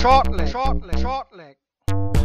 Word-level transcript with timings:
Shortleg, 0.00 0.48
shortleg, 0.48 0.98
shortleg. 0.98 1.56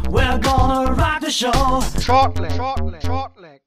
We're 0.10 0.40
gonna 0.40 0.94
rock 0.94 1.20
the 1.20 1.30
show. 1.30 1.52
Shortleg, 2.00 2.52
shortleg, 2.52 3.02
shortleg. 3.02 3.60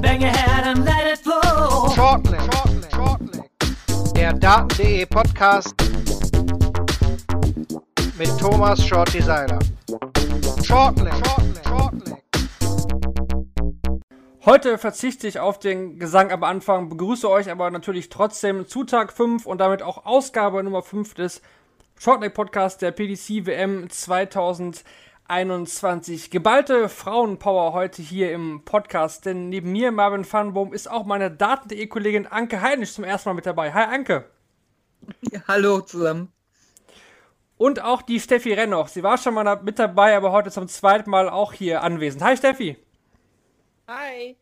Bang 0.00 0.22
your 0.22 0.30
head 0.30 0.64
and 0.66 0.82
let 0.86 1.06
it 1.06 1.18
flow. 1.18 1.90
Shortleg, 1.94 2.40
shortleg, 2.40 2.90
shortleg. 2.90 4.14
Der 4.14 4.32
Daten.de 4.32 5.04
Podcast 5.04 5.74
mit 8.16 8.30
Thomas 8.38 8.82
Shorty 8.82 9.20
Seiler. 9.20 9.58
Shortleg, 10.64 11.12
shortleg, 11.12 11.68
shortleg. 11.68 12.22
Heute 14.46 14.78
verzichte 14.78 15.28
ich 15.28 15.38
auf 15.38 15.58
den 15.58 15.98
Gesang 15.98 16.32
am 16.32 16.44
Anfang, 16.44 16.88
begrüße 16.88 17.28
euch 17.28 17.50
aber 17.50 17.70
natürlich 17.70 18.08
trotzdem 18.08 18.66
zu 18.66 18.84
Tag 18.84 19.12
5 19.12 19.44
und 19.44 19.60
damit 19.60 19.82
auch 19.82 20.06
Ausgabe 20.06 20.62
Nummer 20.62 20.80
5 20.80 21.12
des 21.12 21.42
Shortleg 22.00 22.32
Podcast 22.32 22.80
der 22.80 22.92
PDC 22.92 23.44
WM 23.44 23.90
2021. 23.90 26.30
Geballte 26.30 26.88
Frauenpower 26.88 27.72
heute 27.72 28.02
hier 28.02 28.30
im 28.30 28.64
Podcast, 28.64 29.26
denn 29.26 29.48
neben 29.48 29.72
mir, 29.72 29.90
Marvin 29.90 30.22
Fanbohm, 30.22 30.72
ist 30.72 30.88
auch 30.88 31.04
meine 31.04 31.28
Daten.de 31.28 31.84
Kollegin 31.88 32.28
Anke 32.28 32.62
Heinisch 32.62 32.92
zum 32.92 33.02
ersten 33.02 33.30
Mal 33.30 33.34
mit 33.34 33.46
dabei. 33.46 33.72
Hi 33.72 33.92
Anke. 33.92 34.30
Ja, 35.32 35.40
hallo 35.48 35.80
zusammen. 35.80 36.30
Und 37.56 37.82
auch 37.82 38.02
die 38.02 38.20
Steffi 38.20 38.52
Rennoch. 38.52 38.86
Sie 38.86 39.02
war 39.02 39.18
schon 39.18 39.34
mal 39.34 39.60
mit 39.64 39.80
dabei, 39.80 40.16
aber 40.16 40.30
heute 40.30 40.52
zum 40.52 40.68
zweiten 40.68 41.10
Mal 41.10 41.28
auch 41.28 41.52
hier 41.52 41.82
anwesend. 41.82 42.22
Hi 42.22 42.36
Steffi. 42.36 42.76
Hi. 43.88 44.36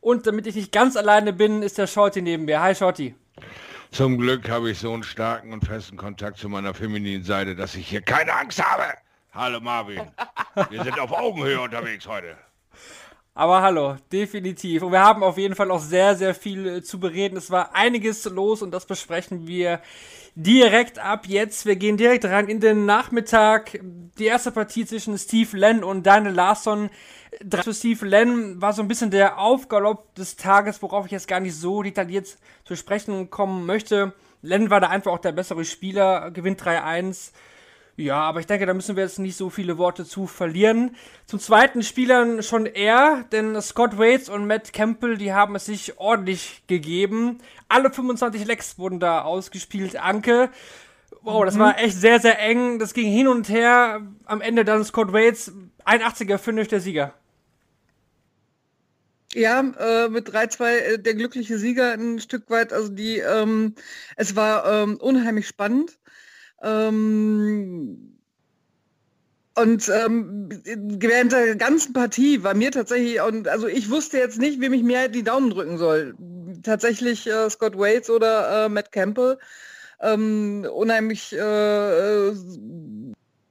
Und 0.00 0.26
damit 0.26 0.48
ich 0.48 0.56
nicht 0.56 0.72
ganz 0.72 0.96
alleine 0.96 1.32
bin, 1.32 1.62
ist 1.62 1.78
der 1.78 1.86
Shorty 1.86 2.22
neben 2.22 2.46
mir. 2.46 2.60
Hi 2.60 2.74
Shorty. 2.74 3.14
Zum 3.90 4.18
Glück 4.18 4.48
habe 4.50 4.70
ich 4.70 4.78
so 4.78 4.92
einen 4.92 5.02
starken 5.02 5.52
und 5.52 5.64
festen 5.64 5.96
Kontakt 5.96 6.38
zu 6.38 6.48
meiner 6.48 6.74
femininen 6.74 7.24
Seite, 7.24 7.56
dass 7.56 7.74
ich 7.74 7.88
hier 7.88 8.02
keine 8.02 8.32
Angst 8.34 8.62
habe. 8.62 8.84
Hallo 9.32 9.60
Marvin. 9.60 10.02
Wir 10.70 10.84
sind 10.84 10.98
auf 11.00 11.10
Augenhöhe 11.10 11.60
unterwegs 11.60 12.06
heute. 12.06 12.36
Aber 13.34 13.62
hallo, 13.62 13.96
definitiv. 14.12 14.82
Und 14.82 14.92
wir 14.92 15.00
haben 15.00 15.22
auf 15.22 15.38
jeden 15.38 15.54
Fall 15.54 15.70
auch 15.70 15.80
sehr, 15.80 16.16
sehr 16.16 16.34
viel 16.34 16.66
äh, 16.66 16.82
zu 16.82 16.98
bereden. 17.00 17.36
Es 17.36 17.50
war 17.50 17.74
einiges 17.74 18.24
los 18.24 18.62
und 18.62 18.72
das 18.72 18.84
besprechen 18.84 19.46
wir 19.46 19.80
direkt 20.38 21.00
ab 21.00 21.26
jetzt. 21.26 21.66
Wir 21.66 21.74
gehen 21.74 21.96
direkt 21.96 22.24
rein 22.24 22.46
in 22.46 22.60
den 22.60 22.86
Nachmittag. 22.86 23.80
Die 23.82 24.26
erste 24.26 24.52
Partie 24.52 24.86
zwischen 24.86 25.18
Steve 25.18 25.56
Len 25.56 25.82
und 25.82 26.06
Daniel 26.06 26.32
Larsson. 26.32 26.90
Für 27.50 27.74
Steve 27.74 28.06
Len 28.06 28.62
war 28.62 28.72
so 28.72 28.80
ein 28.80 28.88
bisschen 28.88 29.10
der 29.10 29.38
Aufgalopp 29.38 30.14
des 30.14 30.36
Tages, 30.36 30.80
worauf 30.80 31.06
ich 31.06 31.12
jetzt 31.12 31.26
gar 31.26 31.40
nicht 31.40 31.56
so 31.56 31.82
detailliert 31.82 32.38
zu 32.64 32.76
sprechen 32.76 33.30
kommen 33.30 33.66
möchte. 33.66 34.12
Len 34.40 34.70
war 34.70 34.80
da 34.80 34.88
einfach 34.88 35.10
auch 35.10 35.18
der 35.18 35.32
bessere 35.32 35.64
Spieler, 35.64 36.30
gewinnt 36.30 36.62
3-1. 36.62 37.32
Ja, 37.98 38.20
aber 38.20 38.38
ich 38.38 38.46
denke, 38.46 38.64
da 38.64 38.74
müssen 38.74 38.94
wir 38.94 39.02
jetzt 39.02 39.18
nicht 39.18 39.36
so 39.36 39.50
viele 39.50 39.76
Worte 39.76 40.04
zu 40.04 40.28
verlieren. 40.28 40.94
Zum 41.26 41.40
zweiten 41.40 41.82
Spielern 41.82 42.44
schon 42.44 42.64
er, 42.64 43.24
denn 43.32 43.60
Scott 43.60 43.98
Waits 43.98 44.28
und 44.28 44.46
Matt 44.46 44.72
Campbell, 44.72 45.18
die 45.18 45.32
haben 45.32 45.56
es 45.56 45.66
sich 45.66 45.98
ordentlich 45.98 46.62
gegeben. 46.68 47.38
Alle 47.68 47.92
25 47.92 48.44
Lecks 48.44 48.78
wurden 48.78 49.00
da 49.00 49.22
ausgespielt. 49.22 49.96
Anke, 49.96 50.48
wow, 51.22 51.44
das 51.44 51.58
war 51.58 51.80
echt 51.80 51.96
sehr, 51.96 52.20
sehr 52.20 52.38
eng. 52.38 52.78
Das 52.78 52.94
ging 52.94 53.10
hin 53.10 53.26
und 53.26 53.48
her. 53.48 54.00
Am 54.26 54.42
Ende 54.42 54.64
dann 54.64 54.84
Scott 54.84 55.12
Waits, 55.12 55.50
81er 55.84 56.38
Finish 56.38 56.68
der 56.68 56.78
Sieger. 56.78 57.14
Ja, 59.34 59.58
äh, 59.58 60.08
mit 60.08 60.28
3-2 60.30 60.64
äh, 60.64 60.98
der 61.00 61.14
glückliche 61.14 61.58
Sieger 61.58 61.94
ein 61.94 62.20
Stück 62.20 62.48
weit. 62.48 62.72
Also 62.72 62.90
die, 62.90 63.18
ähm, 63.18 63.74
es 64.14 64.36
war 64.36 64.84
ähm, 64.84 64.98
unheimlich 64.98 65.48
spannend. 65.48 65.98
Ähm, 66.62 68.18
und 69.54 69.88
ähm, 69.88 70.48
während 71.00 71.32
der 71.32 71.56
ganzen 71.56 71.92
Partie 71.92 72.44
war 72.44 72.54
mir 72.54 72.70
tatsächlich, 72.70 73.20
und 73.20 73.48
also 73.48 73.66
ich 73.66 73.90
wusste 73.90 74.18
jetzt 74.18 74.38
nicht, 74.38 74.60
wem 74.60 74.72
ich 74.72 74.84
mehr 74.84 75.08
die 75.08 75.24
Daumen 75.24 75.50
drücken 75.50 75.78
soll. 75.78 76.14
Tatsächlich 76.62 77.26
äh, 77.26 77.50
Scott 77.50 77.76
Waits 77.76 78.08
oder 78.08 78.66
äh, 78.66 78.68
Matt 78.68 78.92
Campbell. 78.92 79.38
Ähm, 80.00 80.64
unheimlich 80.72 81.32
äh, 81.32 82.32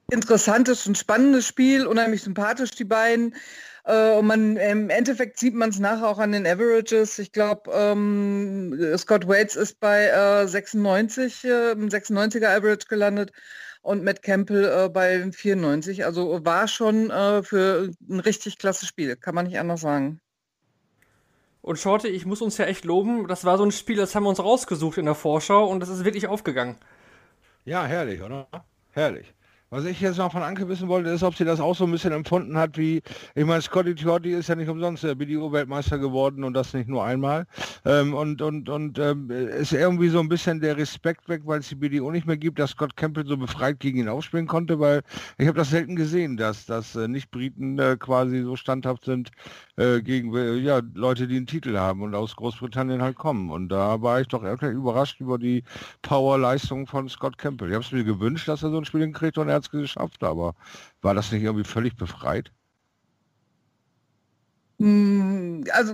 interessantes 0.10 0.88
und 0.88 0.98
spannendes 0.98 1.46
Spiel, 1.46 1.86
unheimlich 1.86 2.24
sympathisch 2.24 2.72
die 2.72 2.86
beiden. 2.86 3.36
Äh, 3.88 4.18
und 4.18 4.28
man 4.28 4.58
im 4.58 4.90
Endeffekt 4.90 5.40
sieht 5.40 5.54
man 5.54 5.70
es 5.70 5.80
nachher 5.80 6.10
auch 6.10 6.20
an 6.20 6.34
den 6.34 6.46
Averages. 6.46 7.20
Ich 7.20 7.32
glaube, 7.32 7.72
ähm, 7.74 8.78
Scott 8.98 9.28
Waits 9.30 9.56
ist 9.56 9.80
bei 9.80 10.08
äh, 10.08 10.46
96, 10.46 11.46
äh, 11.46 11.48
96er 11.72 12.50
Average 12.50 12.88
gelandet 12.90 13.32
und 13.82 14.04
Matt 14.04 14.24
Campbell 14.24 14.66
äh, 14.66 14.90
bei 14.90 15.32
94. 15.32 16.04
Also 16.04 16.44
war 16.44 16.68
schon 16.68 17.10
äh, 17.12 17.42
für 17.44 17.92
ein 18.10 18.20
richtig 18.20 18.58
klasse 18.58 18.86
Spiel, 18.86 19.16
kann 19.16 19.34
man 19.34 19.48
nicht 19.48 19.58
anders 19.58 19.80
sagen. 19.80 20.20
Und 21.62 21.80
Shorty, 21.80 22.10
ich 22.10 22.26
muss 22.26 22.42
uns 22.42 22.58
ja 22.58 22.66
echt 22.66 22.84
loben, 22.84 23.28
das 23.28 23.46
war 23.46 23.58
so 23.58 23.64
ein 23.64 23.72
Spiel, 23.72 23.96
das 23.96 24.16
haben 24.16 24.24
wir 24.24 24.30
uns 24.30 24.44
rausgesucht 24.44 24.98
in 24.98 25.06
der 25.06 25.16
Vorschau 25.16 25.66
und 25.66 25.80
das 25.80 25.90
ist 25.90 26.04
wirklich 26.04 26.28
aufgegangen. 26.28 26.76
Ja, 27.64 27.86
herrlich, 27.86 28.22
oder? 28.22 28.48
Herrlich. 28.92 29.34
Was 29.70 29.84
ich 29.84 30.00
jetzt 30.00 30.18
noch 30.18 30.32
von 30.32 30.44
Anke 30.44 30.70
wissen 30.70 30.88
wollte, 30.88 31.10
ist, 31.10 31.24
ob 31.24 31.36
sie 31.36 31.44
das 31.44 31.60
auch 31.60 31.76
so 31.76 31.84
ein 31.84 31.92
bisschen 31.92 32.14
empfunden 32.14 32.58
hat, 32.58 32.78
wie, 32.78 33.02
ich 33.36 33.44
meine, 33.44 33.62
Scotty 33.62 33.96
Torti 33.96 34.32
ist 34.32 34.48
ja 34.48 34.56
nicht 34.56 34.70
umsonst 34.70 35.04
der 35.04 35.14
BDO-Weltmeister 35.14 35.98
geworden 35.98 36.46
und 36.46 36.54
das 36.54 36.74
nicht 36.74 36.88
nur 36.88 37.04
einmal. 37.04 37.46
Ähm, 37.84 38.14
und 38.14 38.42
und, 38.42 38.70
und 38.70 38.98
ähm, 38.98 39.30
ist 39.30 39.74
irgendwie 39.74 40.08
so 40.08 40.22
ein 40.22 40.30
bisschen 40.30 40.62
der 40.62 40.78
Respekt 40.78 41.28
weg, 41.28 41.42
weil 41.44 41.60
es 41.60 41.68
die 41.68 41.76
BDO 41.76 42.12
nicht 42.12 42.26
mehr 42.26 42.38
gibt, 42.38 42.60
dass 42.60 42.70
Scott 42.70 42.96
Campbell 42.96 43.26
so 43.26 43.36
befreit 43.36 43.82
gegen 43.82 44.00
ihn 44.00 44.08
aufspielen 44.08 44.48
konnte, 44.48 44.80
weil 44.80 45.02
ich 45.38 45.48
habe 45.48 45.58
das 45.58 45.72
selten 45.72 45.98
gesehen, 45.98 46.38
dass, 46.38 46.66
dass 46.66 46.96
äh, 46.96 47.10
Nicht-Briten 47.10 47.78
äh, 47.78 47.98
quasi 48.00 48.44
so 48.44 48.56
standhaft 48.56 49.04
sind 49.04 49.32
äh, 49.76 50.02
gegen 50.02 50.34
äh, 50.34 50.54
ja, 50.56 50.80
Leute, 50.94 51.28
die 51.28 51.36
einen 51.36 51.46
Titel 51.46 51.78
haben 51.78 52.04
und 52.04 52.16
aus 52.16 52.38
Großbritannien 52.38 53.02
halt 53.02 53.18
kommen. 53.18 53.52
Und 53.52 53.68
da 53.68 54.02
war 54.02 54.22
ich 54.22 54.30
doch 54.30 54.44
überrascht 54.44 55.20
über 55.20 55.38
die 55.38 55.66
Powerleistung 56.04 56.88
von 56.88 57.10
Scott 57.10 57.38
Campbell. 57.38 57.68
Ich 57.68 57.76
habe 57.76 57.84
es 57.84 57.92
mir 57.92 58.06
gewünscht, 58.06 58.48
dass 58.48 58.64
er 58.64 58.70
so 58.70 58.78
ein 58.78 58.86
Spiel 58.86 59.02
hinkriegt 59.02 59.38
und 59.38 59.50
er 59.50 59.57
hat 59.58 59.64
es 59.66 59.72
geschafft, 59.72 60.24
aber 60.24 60.56
war 61.02 61.14
das 61.16 61.32
nicht 61.32 61.44
irgendwie 61.44 61.66
völlig 61.66 61.96
befreit? 61.98 62.52
Mm, 64.80 65.64
Also, 65.74 65.94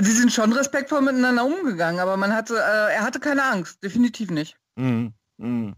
sie 0.00 0.10
sind 0.12 0.32
schon 0.32 0.52
respektvoll 0.52 1.02
miteinander 1.02 1.44
umgegangen, 1.44 2.00
aber 2.00 2.16
man 2.16 2.32
hatte, 2.34 2.54
äh, 2.56 2.94
er 2.94 3.02
hatte 3.02 3.20
keine 3.20 3.44
Angst, 3.44 3.82
definitiv 3.84 4.30
nicht. 4.30 4.56
Mhm. 4.76 5.14
Mhm. 5.38 5.76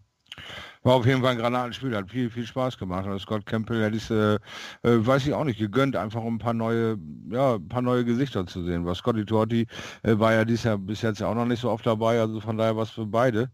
War 0.83 0.95
auf 0.95 1.07
jeden 1.07 1.23
Fall 1.23 1.33
ein 1.33 1.39
Granatenspiel, 1.39 1.95
hat 1.97 2.11
viel, 2.11 2.31
viel 2.31 2.47
Spaß 2.47 2.79
gemacht. 2.79 3.07
Und 3.07 3.21
Scott 3.21 3.47
Campbell 3.47 3.83
hätte 3.85 3.97
ich, 3.99 4.11
äh, 4.11 4.37
äh, 4.37 5.07
weiß 5.07 5.27
ich 5.27 5.35
auch 5.35 5.45
nicht, 5.45 5.59
gegönnt, 5.59 5.97
einfach 5.97 6.23
um 6.23 6.37
ein 6.37 6.39
paar 6.39 6.55
neue, 6.55 6.99
ja, 7.31 7.57
ein 7.57 7.69
paar 7.69 7.83
neue 7.83 8.05
Gesichter 8.05 8.47
zu 8.47 8.65
sehen. 8.65 8.87
Was 8.87 8.99
Scotty 8.99 9.27
Torti 9.27 9.67
äh, 10.03 10.19
war 10.19 10.33
ja 10.33 10.45
dieses 10.47 10.65
Jahr 10.65 10.79
bis 10.79 11.03
jetzt 11.03 11.21
ja 11.21 11.29
auch 11.29 11.35
noch 11.35 11.47
nicht 11.47 11.61
so 11.61 11.71
oft 11.71 11.87
dabei, 11.87 12.21
also 12.21 12.41
von 12.41 12.57
daher 12.59 12.77
was 12.77 12.91
für 12.91 13.07
beide. 13.07 13.51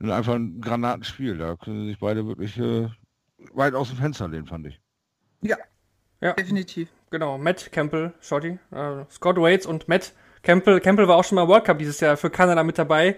Einfach 0.00 0.34
ein 0.34 0.60
Granatenspiel, 0.60 1.38
da 1.38 1.56
können 1.56 1.86
sich 1.86 1.98
beide 1.98 2.26
wirklich 2.26 2.56
äh, 2.58 2.88
weit 3.52 3.74
aus 3.74 3.88
dem 3.88 3.98
Fenster 3.98 4.28
lehnen, 4.28 4.46
fand 4.46 4.66
ich. 4.66 4.80
Ja, 5.42 5.56
Ja, 6.20 6.32
definitiv. 6.34 6.88
genau. 7.10 7.36
Matt 7.38 7.72
Campbell, 7.72 8.12
Shorty, 8.20 8.58
äh, 8.70 9.04
Scott 9.10 9.36
Waits 9.38 9.66
und 9.66 9.88
Matt 9.88 10.12
Campbell. 10.42 10.80
Campbell 10.80 11.08
war 11.08 11.16
auch 11.16 11.24
schon 11.24 11.36
mal 11.36 11.48
World 11.48 11.64
Cup 11.64 11.78
dieses 11.78 11.98
Jahr 12.00 12.16
für 12.16 12.30
Kanada 12.30 12.62
mit 12.62 12.78
dabei. 12.78 13.16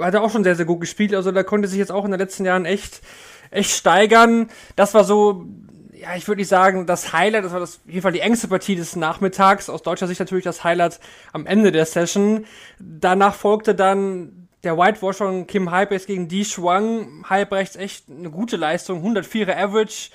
Hat 0.00 0.14
er 0.14 0.22
auch 0.22 0.30
schon 0.30 0.44
sehr, 0.44 0.56
sehr 0.56 0.64
gut 0.64 0.80
gespielt. 0.80 1.14
Also 1.14 1.30
da 1.30 1.42
konnte 1.42 1.68
sich 1.68 1.78
jetzt 1.78 1.92
auch 1.92 2.06
in 2.06 2.10
den 2.10 2.20
letzten 2.20 2.46
Jahren 2.46 2.64
echt, 2.64 3.02
echt 3.50 3.70
steigern. 3.70 4.48
Das 4.76 4.94
war 4.94 5.04
so, 5.04 5.44
ja, 5.92 6.16
ich 6.16 6.26
würde 6.26 6.40
nicht 6.40 6.48
sagen, 6.48 6.86
das 6.86 7.12
Highlight, 7.12 7.44
das 7.44 7.52
war 7.52 7.60
das, 7.60 7.76
auf 7.76 7.86
jeden 7.86 8.00
Fall 8.02 8.12
die 8.12 8.20
engste 8.20 8.48
Partie 8.48 8.76
des 8.76 8.96
Nachmittags. 8.96 9.68
Aus 9.68 9.82
deutscher 9.82 10.06
Sicht 10.06 10.20
natürlich 10.20 10.44
das 10.44 10.64
Highlight 10.64 11.00
am 11.34 11.44
Ende 11.44 11.70
der 11.70 11.84
Session. 11.84 12.46
Danach 12.78 13.34
folgte 13.34 13.74
dann 13.74 14.43
der 14.64 14.78
Whitewash 14.78 15.16
von 15.16 15.46
Kim 15.46 15.70
Halbrechts 15.70 16.06
gegen 16.06 16.28
Di 16.28 16.44
Shuang. 16.44 17.24
Halbrechts 17.28 17.76
echt 17.76 18.08
eine 18.08 18.30
gute 18.30 18.56
Leistung, 18.56 19.04
104er 19.04 19.56
Average 19.56 20.10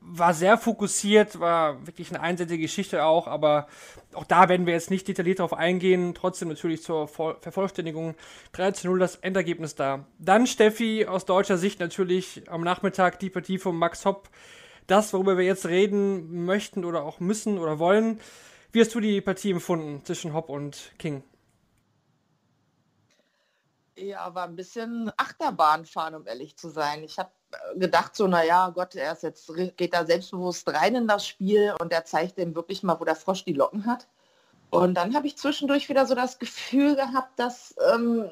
war 0.00 0.32
sehr 0.32 0.56
fokussiert, 0.56 1.40
war 1.40 1.86
wirklich 1.86 2.10
eine 2.10 2.20
einseitige 2.20 2.62
Geschichte 2.62 3.04
auch, 3.04 3.26
aber 3.26 3.66
auch 4.14 4.24
da 4.24 4.48
werden 4.48 4.66
wir 4.66 4.72
jetzt 4.72 4.90
nicht 4.90 5.06
detailliert 5.08 5.40
darauf 5.40 5.52
eingehen. 5.52 6.14
Trotzdem 6.14 6.48
natürlich 6.48 6.82
zur 6.82 7.08
Voll 7.08 7.36
Vervollständigung 7.40 8.14
13-0 8.54 8.98
das 8.98 9.16
Endergebnis 9.16 9.74
da. 9.74 10.06
Dann 10.18 10.46
Steffi 10.46 11.06
aus 11.06 11.24
deutscher 11.24 11.58
Sicht 11.58 11.80
natürlich 11.80 12.42
am 12.48 12.62
Nachmittag 12.62 13.18
die 13.18 13.30
Partie 13.30 13.58
von 13.58 13.76
Max 13.76 14.04
Hopp. 14.04 14.28
Das, 14.86 15.12
worüber 15.12 15.36
wir 15.36 15.44
jetzt 15.44 15.66
reden 15.66 16.46
möchten 16.46 16.84
oder 16.84 17.02
auch 17.02 17.20
müssen 17.20 17.58
oder 17.58 17.78
wollen. 17.78 18.20
Wie 18.72 18.80
hast 18.80 18.94
du 18.94 19.00
die 19.00 19.20
Partie 19.20 19.50
empfunden 19.50 20.02
zwischen 20.04 20.32
Hopp 20.32 20.48
und 20.48 20.92
King? 20.98 21.22
Ja, 24.00 24.34
war 24.34 24.44
ein 24.44 24.54
bisschen 24.54 25.10
Achterbahnfahren, 25.16 26.14
um 26.14 26.26
ehrlich 26.26 26.56
zu 26.56 26.68
sein. 26.68 27.02
Ich 27.02 27.18
habe 27.18 27.30
gedacht 27.76 28.14
so, 28.14 28.26
naja, 28.28 28.70
Gott, 28.70 28.94
er 28.94 29.12
ist 29.12 29.22
jetzt, 29.22 29.50
geht 29.76 29.94
da 29.94 30.06
selbstbewusst 30.06 30.68
rein 30.68 30.94
in 30.94 31.08
das 31.08 31.26
Spiel 31.26 31.74
und 31.80 31.92
er 31.92 32.04
zeigt 32.04 32.38
dem 32.38 32.54
wirklich 32.54 32.82
mal, 32.82 33.00
wo 33.00 33.04
der 33.04 33.16
Frosch 33.16 33.44
die 33.44 33.54
Locken 33.54 33.86
hat. 33.86 34.06
Und 34.70 34.94
dann 34.94 35.14
habe 35.14 35.26
ich 35.26 35.36
zwischendurch 35.36 35.88
wieder 35.88 36.06
so 36.06 36.14
das 36.14 36.38
Gefühl 36.38 36.94
gehabt, 36.94 37.38
dass 37.38 37.74
ähm, 37.92 38.30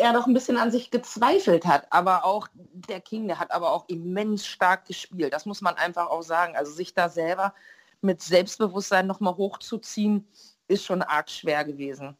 er 0.00 0.12
doch 0.14 0.26
ein 0.26 0.34
bisschen 0.34 0.56
an 0.56 0.70
sich 0.70 0.90
gezweifelt 0.90 1.66
hat. 1.66 1.86
Aber 1.90 2.24
auch 2.24 2.48
der 2.54 3.00
King, 3.00 3.28
der 3.28 3.38
hat 3.38 3.50
aber 3.52 3.70
auch 3.72 3.88
immens 3.88 4.46
stark 4.46 4.86
gespielt. 4.86 5.32
Das 5.32 5.46
muss 5.46 5.60
man 5.60 5.76
einfach 5.76 6.08
auch 6.08 6.22
sagen. 6.22 6.56
Also 6.56 6.72
sich 6.72 6.94
da 6.94 7.08
selber 7.08 7.54
mit 8.00 8.22
Selbstbewusstsein 8.22 9.06
nochmal 9.06 9.36
hochzuziehen, 9.36 10.26
ist 10.68 10.84
schon 10.84 11.02
arg 11.02 11.30
schwer 11.30 11.64
gewesen. 11.64 12.16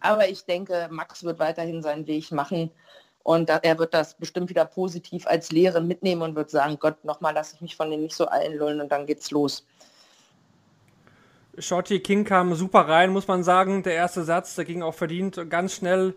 Aber 0.00 0.28
ich 0.28 0.44
denke, 0.44 0.88
Max 0.90 1.24
wird 1.24 1.38
weiterhin 1.38 1.82
seinen 1.82 2.06
Weg 2.06 2.30
machen 2.32 2.70
und 3.22 3.50
er 3.50 3.78
wird 3.78 3.92
das 3.92 4.14
bestimmt 4.14 4.48
wieder 4.48 4.64
positiv 4.64 5.26
als 5.26 5.52
Lehre 5.52 5.80
mitnehmen 5.80 6.22
und 6.22 6.34
wird 6.34 6.50
sagen, 6.50 6.78
Gott, 6.80 7.04
nochmal 7.04 7.34
lasse 7.34 7.56
ich 7.56 7.60
mich 7.60 7.76
von 7.76 7.90
denen 7.90 8.04
nicht 8.04 8.16
so 8.16 8.26
einlullen 8.26 8.80
und 8.80 8.90
dann 8.90 9.06
geht's 9.06 9.30
los. 9.30 9.66
Shorty 11.58 12.00
King 12.00 12.24
kam 12.24 12.54
super 12.54 12.88
rein, 12.88 13.10
muss 13.10 13.26
man 13.26 13.42
sagen. 13.42 13.82
Der 13.82 13.94
erste 13.94 14.22
Satz, 14.22 14.54
der 14.54 14.64
ging 14.64 14.82
auch 14.82 14.94
verdient 14.94 15.50
ganz 15.50 15.74
schnell 15.74 16.14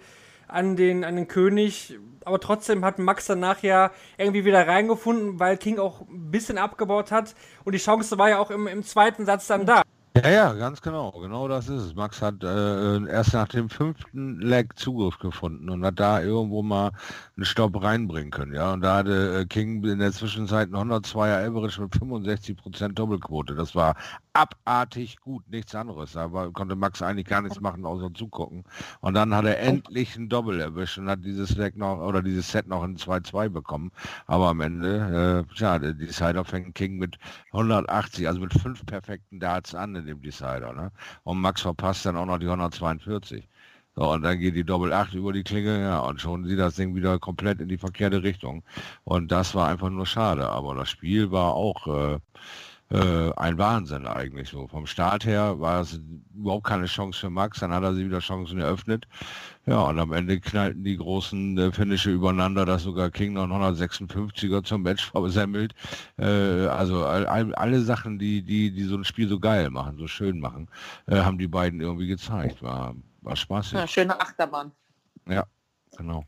an 0.48 0.76
den, 0.76 1.04
an 1.04 1.16
den 1.16 1.28
König. 1.28 1.98
Aber 2.24 2.40
trotzdem 2.40 2.86
hat 2.86 3.00
Max 3.00 3.26
danach 3.26 3.64
ja 3.64 3.92
irgendwie 4.18 4.46
wieder 4.46 4.68
reingefunden, 4.68 5.40
weil 5.40 5.58
King 5.58 5.80
auch 5.80 6.02
ein 6.02 6.30
bisschen 6.32 6.58
abgebaut 6.58 7.12
hat. 7.12 7.36
Und 7.64 7.74
die 7.74 7.80
Chance 7.80 8.18
war 8.18 8.30
ja 8.30 8.40
auch 8.40 8.52
im, 8.52 8.68
im 8.68 8.84
zweiten 8.84 9.26
Satz 9.26 9.48
dann 9.48 9.66
da. 9.66 9.82
Ja, 10.14 10.30
ja, 10.30 10.54
ganz 10.54 10.82
genau. 10.82 11.12
Genau 11.12 11.48
das 11.48 11.70
ist 11.70 11.82
es. 11.84 11.96
Max 11.96 12.22
hat 12.22 12.44
äh, 12.44 13.08
erst 13.08 13.34
nach 13.34 13.48
dem 13.48 13.70
fünften 13.70 14.42
Leg 14.42 14.78
Zugriff 14.78 15.18
gefunden 15.20 15.70
und 15.70 15.86
hat 15.86 16.02
da 16.02 16.22
irgendwo 16.22 16.62
mal 16.62 16.92
einen 17.38 17.46
Stopp 17.46 17.82
reinbringen 17.82 18.30
können. 18.30 18.54
Ja, 18.54 18.74
und 18.74 18.82
da 18.82 18.98
hatte 18.98 19.40
äh, 19.40 19.46
King 19.46 19.82
in 19.86 20.00
der 20.00 20.12
Zwischenzeit 20.12 20.70
ein 20.70 20.76
102er 20.76 21.48
Average 21.48 21.82
mit 21.82 21.94
65% 21.94 22.90
Doppelquote. 22.90 23.56
Das 23.56 23.74
war 23.74 23.96
abartig 24.34 25.20
gut, 25.20 25.48
nichts 25.50 25.76
anderes. 25.76 26.14
Da 26.14 26.32
war, 26.32 26.52
konnte 26.52 26.76
Max 26.76 27.02
eigentlich 27.02 27.28
gar 27.28 27.42
nichts 27.42 27.60
machen, 27.60 27.86
außer 27.86 28.14
zugucken. 28.14 28.64
Und 29.02 29.14
dann 29.14 29.36
hat 29.36 29.46
er 29.46 29.60
endlich 29.60 30.16
ein 30.16 30.30
Doppel 30.30 30.60
erwischt 30.62 30.98
und 30.98 31.10
hat 31.10 31.24
dieses 31.24 31.56
Leg 31.58 31.76
noch 31.76 32.00
oder 32.00 32.22
dieses 32.22 32.52
Set 32.52 32.68
noch 32.68 32.84
in 32.84 32.98
2-2 32.98 33.50
bekommen. 33.50 33.92
Aber 34.28 34.50
am 34.50 34.62
Ende, 34.62 35.46
äh, 35.50 35.56
ja, 35.60 35.80
die 35.80 35.96
Decider 35.96 36.46
fängt 36.46 36.76
King 36.76 36.98
mit 36.98 37.18
180, 37.52 38.28
also 38.28 38.40
mit 38.40 38.54
fünf 38.54 38.86
perfekten 38.86 39.40
Darts 39.40 39.76
an 39.76 39.96
in 39.96 40.06
dem 40.06 40.22
Decider. 40.22 40.74
Ne? 40.74 40.92
Und 41.24 41.40
Max 41.42 41.62
verpasst 41.62 42.06
dann 42.06 42.18
auch 42.18 42.26
noch 42.26 42.40
die 42.40 42.48
142. 42.48 43.48
So, 43.96 44.10
und 44.10 44.22
dann 44.22 44.40
geht 44.40 44.56
die 44.56 44.64
Doppel 44.64 44.94
8 44.94 45.14
über 45.16 45.34
die 45.34 45.44
Klinge, 45.44 45.82
ja, 45.82 46.00
und 46.00 46.22
schon 46.22 46.46
sieht 46.46 46.60
das 46.60 46.76
Ding 46.76 46.96
wieder 46.96 47.20
komplett 47.20 47.60
in 47.60 47.68
die 47.68 47.78
verkehrte 47.78 48.24
Richtung. 48.24 48.64
Und 49.04 49.34
das 49.34 49.54
war 49.54 49.68
einfach 49.68 49.90
nur 49.90 50.06
schade. 50.06 50.48
Aber 50.48 50.76
das 50.76 50.90
Spiel 50.90 51.32
war 51.32 51.54
auch 51.56 51.88
äh, 51.88 52.20
äh, 52.92 53.32
ein 53.38 53.58
Wahnsinn 53.58 54.06
eigentlich 54.06 54.50
so. 54.50 54.68
Vom 54.68 54.86
Start 54.86 55.26
her 55.26 55.60
war 55.60 55.82
es 55.82 56.00
überhaupt 56.36 56.66
keine 56.66 56.86
Chance 56.86 57.20
für 57.20 57.30
Max, 57.30 57.60
dann 57.60 57.72
hat 57.72 57.84
er 57.84 57.94
sie 57.94 58.06
wieder 58.06 58.20
Chancen 58.20 58.60
eröffnet. 58.60 59.08
Ja, 59.66 59.82
und 59.84 60.00
am 60.00 60.12
Ende 60.12 60.40
knallten 60.40 60.84
die 60.84 60.98
großen 60.98 61.58
äh, 61.58 61.72
Finische 61.72 62.12
übereinander, 62.12 62.66
dass 62.66 62.84
sogar 62.84 63.10
King 63.10 63.34
noch 63.34 63.48
156er 63.48 64.64
zum 64.64 64.82
Match 64.82 65.10
versemmelt. 65.10 65.74
Äh, 66.18 66.26
also 66.26 67.06
all, 67.06 67.26
all, 67.28 67.54
alle 67.56 67.82
Sachen, 67.82 68.20
die, 68.20 68.42
die, 68.42 68.72
die 68.72 68.84
so 68.84 68.96
ein 68.96 69.06
Spiel 69.06 69.30
so 69.30 69.40
geil 69.40 69.70
machen, 69.70 69.98
so 69.98 70.08
schön 70.08 70.40
machen, 70.40 70.68
äh, 71.08 71.18
haben 71.18 71.38
die 71.38 71.48
beiden 71.48 71.80
irgendwie 71.80 72.08
gezeigt. 72.08 72.62
War, 72.62 72.96
war 73.22 73.36
spaßig. 73.36 73.74
Ja, 73.74 73.88
schöne 73.88 74.20
Achterbahn. 74.20 74.72
Ja, 75.28 75.46
genau. 75.96 76.26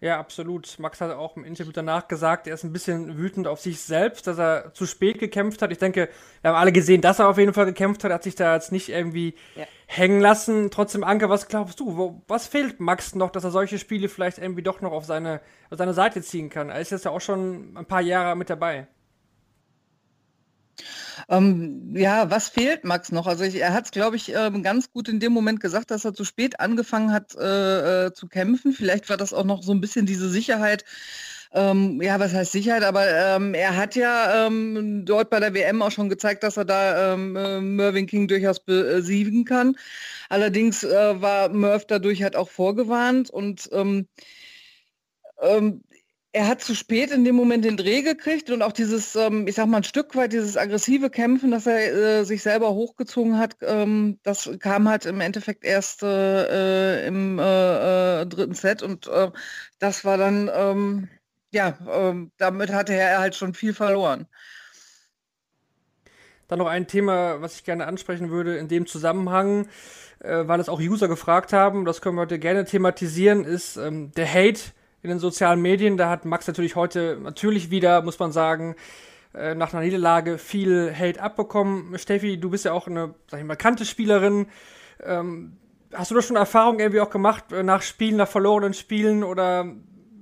Ja, 0.00 0.18
absolut. 0.18 0.78
Max 0.78 1.00
hat 1.00 1.10
auch 1.10 1.36
im 1.36 1.44
Interview 1.44 1.72
danach 1.72 2.06
gesagt, 2.06 2.46
er 2.46 2.54
ist 2.54 2.64
ein 2.64 2.72
bisschen 2.72 3.16
wütend 3.16 3.46
auf 3.46 3.60
sich 3.60 3.80
selbst, 3.80 4.26
dass 4.26 4.38
er 4.38 4.74
zu 4.74 4.84
spät 4.84 5.18
gekämpft 5.18 5.62
hat. 5.62 5.72
Ich 5.72 5.78
denke, 5.78 6.10
wir 6.42 6.50
haben 6.50 6.58
alle 6.58 6.72
gesehen, 6.72 7.00
dass 7.00 7.18
er 7.18 7.28
auf 7.28 7.38
jeden 7.38 7.54
Fall 7.54 7.64
gekämpft 7.64 8.04
hat, 8.04 8.10
er 8.10 8.16
hat 8.16 8.22
sich 8.22 8.34
da 8.34 8.54
jetzt 8.54 8.72
nicht 8.72 8.90
irgendwie 8.90 9.34
ja. 9.54 9.64
hängen 9.86 10.20
lassen. 10.20 10.70
Trotzdem, 10.70 11.02
Anke, 11.02 11.30
was 11.30 11.48
glaubst 11.48 11.80
du? 11.80 11.96
Wo, 11.96 12.22
was 12.28 12.46
fehlt 12.46 12.78
Max 12.78 13.14
noch, 13.14 13.30
dass 13.30 13.44
er 13.44 13.50
solche 13.50 13.78
Spiele 13.78 14.10
vielleicht 14.10 14.36
irgendwie 14.36 14.62
doch 14.62 14.82
noch 14.82 14.92
auf 14.92 15.06
seine, 15.06 15.40
auf 15.70 15.78
seine 15.78 15.94
Seite 15.94 16.20
ziehen 16.20 16.50
kann? 16.50 16.68
Er 16.68 16.80
ist 16.80 16.90
jetzt 16.90 17.06
ja 17.06 17.10
auch 17.10 17.22
schon 17.22 17.74
ein 17.74 17.86
paar 17.86 18.02
Jahre 18.02 18.36
mit 18.36 18.50
dabei. 18.50 18.88
Ähm, 21.28 21.94
ja, 21.96 22.30
was 22.30 22.48
fehlt 22.48 22.84
Max 22.84 23.12
noch? 23.12 23.26
Also 23.26 23.44
ich, 23.44 23.60
er 23.60 23.72
hat 23.72 23.86
es, 23.86 23.90
glaube 23.90 24.16
ich, 24.16 24.32
ähm, 24.34 24.62
ganz 24.62 24.90
gut 24.92 25.08
in 25.08 25.20
dem 25.20 25.32
Moment 25.32 25.60
gesagt, 25.60 25.90
dass 25.90 26.04
er 26.04 26.14
zu 26.14 26.24
spät 26.24 26.60
angefangen 26.60 27.12
hat 27.12 27.34
äh, 27.36 28.06
äh, 28.06 28.12
zu 28.12 28.28
kämpfen. 28.28 28.72
Vielleicht 28.72 29.08
war 29.10 29.16
das 29.16 29.32
auch 29.32 29.44
noch 29.44 29.62
so 29.62 29.72
ein 29.72 29.80
bisschen 29.80 30.06
diese 30.06 30.28
Sicherheit. 30.28 30.84
Ähm, 31.52 32.00
ja, 32.02 32.20
was 32.20 32.34
heißt 32.34 32.52
Sicherheit? 32.52 32.82
Aber 32.82 33.08
ähm, 33.08 33.54
er 33.54 33.76
hat 33.76 33.94
ja 33.96 34.46
ähm, 34.46 35.04
dort 35.04 35.30
bei 35.30 35.40
der 35.40 35.54
WM 35.54 35.80
auch 35.82 35.90
schon 35.90 36.08
gezeigt, 36.08 36.42
dass 36.42 36.56
er 36.56 36.64
da 36.64 37.14
ähm, 37.14 37.36
äh, 37.36 37.60
Mervyn 37.60 38.06
King 38.06 38.28
durchaus 38.28 38.60
besiegen 38.60 39.44
kann. 39.44 39.76
Allerdings 40.28 40.84
äh, 40.84 41.20
war 41.20 41.48
Merv 41.48 41.86
dadurch 41.86 42.22
halt 42.22 42.36
auch 42.36 42.50
vorgewarnt 42.50 43.30
und 43.30 43.68
ähm, 43.72 44.06
er 46.36 46.48
hat 46.48 46.60
zu 46.60 46.74
spät 46.74 47.12
in 47.12 47.24
dem 47.24 47.34
Moment 47.34 47.64
den 47.64 47.78
Dreh 47.78 48.02
gekriegt 48.02 48.50
und 48.50 48.60
auch 48.60 48.72
dieses, 48.72 49.16
ähm, 49.16 49.46
ich 49.48 49.54
sag 49.54 49.68
mal 49.68 49.78
ein 49.78 49.84
Stück 49.84 50.14
weit, 50.16 50.34
dieses 50.34 50.58
aggressive 50.58 51.08
Kämpfen, 51.08 51.50
das 51.50 51.66
er 51.66 51.94
äh, 51.94 52.24
sich 52.24 52.42
selber 52.42 52.74
hochgezogen 52.74 53.38
hat, 53.38 53.56
ähm, 53.62 54.18
das 54.22 54.50
kam 54.58 54.86
halt 54.86 55.06
im 55.06 55.22
Endeffekt 55.22 55.64
erst 55.64 56.02
äh, 56.02 57.04
äh 57.04 57.06
im 57.06 57.38
äh, 57.38 58.20
äh, 58.20 58.26
dritten 58.26 58.52
Set 58.52 58.82
und 58.82 59.06
äh, 59.06 59.30
das 59.78 60.04
war 60.04 60.18
dann, 60.18 60.50
ähm, 60.52 61.08
ja, 61.52 61.78
ähm, 61.90 62.32
damit 62.36 62.70
hatte 62.70 62.92
er 62.92 63.18
halt 63.18 63.34
schon 63.34 63.54
viel 63.54 63.72
verloren. 63.72 64.26
Dann 66.48 66.58
noch 66.58 66.68
ein 66.68 66.86
Thema, 66.86 67.40
was 67.40 67.54
ich 67.54 67.64
gerne 67.64 67.86
ansprechen 67.86 68.28
würde 68.28 68.58
in 68.58 68.68
dem 68.68 68.86
Zusammenhang, 68.86 69.68
weil 70.20 70.60
es 70.60 70.68
auch 70.68 70.80
User 70.80 71.08
gefragt 71.08 71.52
haben, 71.52 71.84
das 71.84 72.00
können 72.00 72.16
wir 72.16 72.22
heute 72.22 72.38
gerne 72.38 72.64
thematisieren, 72.64 73.44
ist 73.44 73.76
ähm, 73.76 74.12
der 74.12 74.32
Hate 74.32 74.60
in 75.06 75.10
den 75.10 75.18
sozialen 75.20 75.62
Medien. 75.62 75.96
Da 75.96 76.10
hat 76.10 76.24
Max 76.24 76.48
natürlich 76.48 76.74
heute 76.74 77.18
natürlich 77.22 77.70
wieder, 77.70 78.02
muss 78.02 78.18
man 78.18 78.32
sagen, 78.32 78.74
äh, 79.34 79.54
nach 79.54 79.72
einer 79.72 79.82
Niederlage 79.82 80.36
viel 80.36 80.92
Hate 80.92 81.22
abbekommen. 81.22 81.96
Steffi, 81.96 82.38
du 82.38 82.50
bist 82.50 82.64
ja 82.64 82.72
auch 82.72 82.88
eine, 82.88 83.14
sag 83.30 83.38
ich 83.38 83.46
mal, 83.46 83.54
bekannte 83.54 83.84
Spielerin. 83.84 84.46
Ähm, 85.04 85.56
hast 85.92 86.10
du 86.10 86.16
da 86.16 86.22
schon 86.22 86.36
Erfahrungen 86.36 86.80
irgendwie 86.80 87.00
auch 87.00 87.10
gemacht 87.10 87.52
äh, 87.52 87.62
nach 87.62 87.82
Spielen, 87.82 88.16
nach 88.16 88.28
verlorenen 88.28 88.74
Spielen 88.74 89.22
oder 89.22 89.72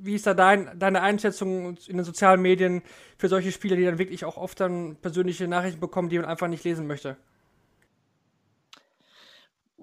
wie 0.03 0.17
ist 0.17 0.27
da 0.27 0.35
dein, 0.35 0.79
deine 0.79 1.01
Einschätzung 1.01 1.79
in 1.87 1.97
den 1.97 2.05
sozialen 2.05 2.43
Medien 2.43 2.83
für 3.17 3.29
solche 3.29 3.53
Spieler, 3.53 3.77
die 3.77 3.87
dann 3.87 3.99
wirklich 3.99 4.27
auch 4.27 4.37
oft 4.37 4.61
dann 4.61 4.97
persönliche 4.97 5.49
Nachrichten 5.49 5.81
bekommen, 5.81 6.11
die 6.11 6.19
man 6.19 6.29
einfach 6.29 6.49
nicht 6.49 6.63
lesen 6.63 6.87
möchte? 6.87 7.17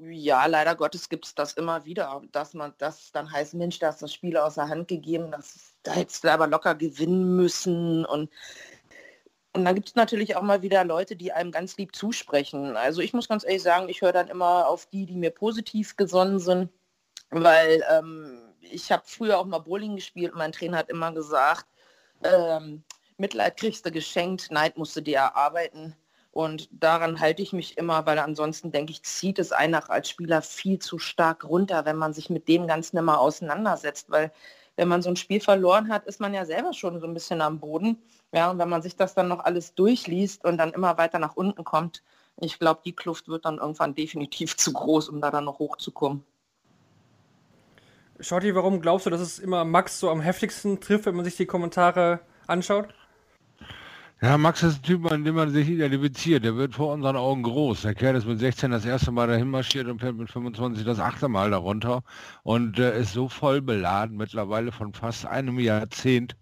Ja, 0.03 0.47
leider 0.47 0.75
Gottes 0.75 1.09
gibt 1.09 1.25
es 1.27 1.35
das 1.35 1.53
immer 1.53 1.85
wieder, 1.85 2.23
dass 2.31 2.55
man 2.55 2.73
das 2.79 3.11
dann 3.11 3.31
heißt, 3.31 3.53
Mensch, 3.53 3.77
da 3.77 3.89
ist 3.89 4.01
das 4.01 4.11
Spiel 4.11 4.35
außer 4.35 4.67
Hand 4.67 4.87
gegeben, 4.87 5.29
das, 5.29 5.75
da 5.83 5.91
hättest 5.91 6.23
du 6.23 6.31
aber 6.31 6.47
locker 6.47 6.73
gewinnen 6.73 7.35
müssen. 7.35 8.03
Und, 8.05 8.31
und 9.53 9.63
dann 9.63 9.75
gibt 9.75 9.89
es 9.89 9.95
natürlich 9.95 10.35
auch 10.35 10.41
mal 10.41 10.63
wieder 10.63 10.83
Leute, 10.85 11.15
die 11.15 11.31
einem 11.31 11.51
ganz 11.51 11.77
lieb 11.77 11.95
zusprechen. 11.95 12.75
Also 12.75 13.01
ich 13.01 13.13
muss 13.13 13.27
ganz 13.27 13.43
ehrlich 13.43 13.61
sagen, 13.61 13.89
ich 13.89 14.01
höre 14.01 14.11
dann 14.11 14.27
immer 14.27 14.67
auf 14.67 14.87
die, 14.87 15.05
die 15.05 15.15
mir 15.15 15.29
positiv 15.29 15.95
gesonnen 15.97 16.39
sind, 16.39 16.69
weil 17.29 17.83
ähm, 17.91 18.55
ich 18.61 18.91
habe 18.91 19.03
früher 19.05 19.37
auch 19.37 19.45
mal 19.45 19.59
Bowling 19.59 19.97
gespielt 19.97 20.31
und 20.31 20.39
mein 20.39 20.51
Trainer 20.51 20.77
hat 20.77 20.89
immer 20.89 21.11
gesagt, 21.11 21.67
ähm, 22.23 22.83
Mitleid 23.17 23.55
kriegst 23.55 23.85
du 23.85 23.91
geschenkt, 23.91 24.49
Neid 24.49 24.77
musst 24.79 24.95
du 24.95 25.01
dir 25.01 25.17
erarbeiten. 25.17 25.95
Und 26.31 26.69
daran 26.71 27.19
halte 27.19 27.41
ich 27.41 27.51
mich 27.51 27.77
immer, 27.77 28.05
weil 28.05 28.17
ansonsten 28.17 28.71
denke 28.71 28.93
ich, 28.93 29.03
zieht 29.03 29.37
es 29.37 29.51
einen 29.51 29.75
als 29.75 30.09
Spieler 30.09 30.41
viel 30.41 30.79
zu 30.79 30.97
stark 30.97 31.43
runter, 31.43 31.83
wenn 31.85 31.97
man 31.97 32.13
sich 32.13 32.29
mit 32.29 32.47
dem 32.47 32.67
Ganzen 32.67 32.97
immer 32.97 33.19
auseinandersetzt. 33.19 34.09
Weil 34.09 34.31
wenn 34.77 34.87
man 34.87 35.01
so 35.01 35.09
ein 35.09 35.17
Spiel 35.17 35.41
verloren 35.41 35.89
hat, 35.89 36.05
ist 36.05 36.21
man 36.21 36.33
ja 36.33 36.45
selber 36.45 36.73
schon 36.73 37.01
so 37.01 37.05
ein 37.05 37.13
bisschen 37.13 37.41
am 37.41 37.59
Boden. 37.59 38.01
Ja, 38.31 38.49
und 38.49 38.59
wenn 38.59 38.69
man 38.69 38.81
sich 38.81 38.95
das 38.95 39.13
dann 39.13 39.27
noch 39.27 39.41
alles 39.41 39.75
durchliest 39.75 40.45
und 40.45 40.57
dann 40.57 40.71
immer 40.71 40.97
weiter 40.97 41.19
nach 41.19 41.35
unten 41.35 41.65
kommt, 41.65 42.01
ich 42.39 42.59
glaube, 42.59 42.81
die 42.85 42.95
Kluft 42.95 43.27
wird 43.27 43.43
dann 43.43 43.57
irgendwann 43.57 43.93
definitiv 43.93 44.55
zu 44.57 44.71
groß, 44.71 45.09
um 45.09 45.19
da 45.19 45.31
dann 45.31 45.45
noch 45.45 45.59
hochzukommen. 45.59 46.23
Shorty, 48.21 48.55
warum 48.55 48.81
glaubst 48.81 49.05
du, 49.05 49.09
dass 49.09 49.21
es 49.21 49.39
immer 49.39 49.65
Max 49.65 49.99
so 49.99 50.09
am 50.09 50.21
heftigsten 50.21 50.79
trifft, 50.79 51.07
wenn 51.07 51.15
man 51.15 51.25
sich 51.25 51.35
die 51.35 51.47
Kommentare 51.47 52.19
anschaut? 52.47 52.93
Ja, 54.23 54.37
Max 54.37 54.61
ist 54.61 54.77
ein 54.77 54.83
Typ, 54.83 55.11
an 55.11 55.23
dem 55.23 55.33
man 55.33 55.49
sich 55.49 55.67
identifiziert. 55.67 56.43
Der 56.43 56.55
wird 56.55 56.75
vor 56.75 56.93
unseren 56.93 57.15
Augen 57.15 57.41
groß. 57.41 57.81
Der 57.81 57.95
Kerl 57.95 58.15
ist 58.15 58.27
mit 58.27 58.39
16 58.39 58.69
das 58.69 58.85
erste 58.85 59.11
Mal 59.11 59.25
dahin 59.27 59.49
marschiert 59.49 59.87
und 59.87 59.99
fährt 59.99 60.15
mit 60.15 60.29
25 60.29 60.85
das 60.85 60.99
achte 60.99 61.27
Mal 61.27 61.49
darunter 61.49 62.03
und 62.43 62.77
äh, 62.77 62.99
ist 63.01 63.13
so 63.13 63.29
voll 63.29 63.61
beladen 63.61 64.17
mittlerweile 64.17 64.71
von 64.71 64.93
fast 64.93 65.25
einem 65.25 65.57
Jahrzehnt 65.59 66.35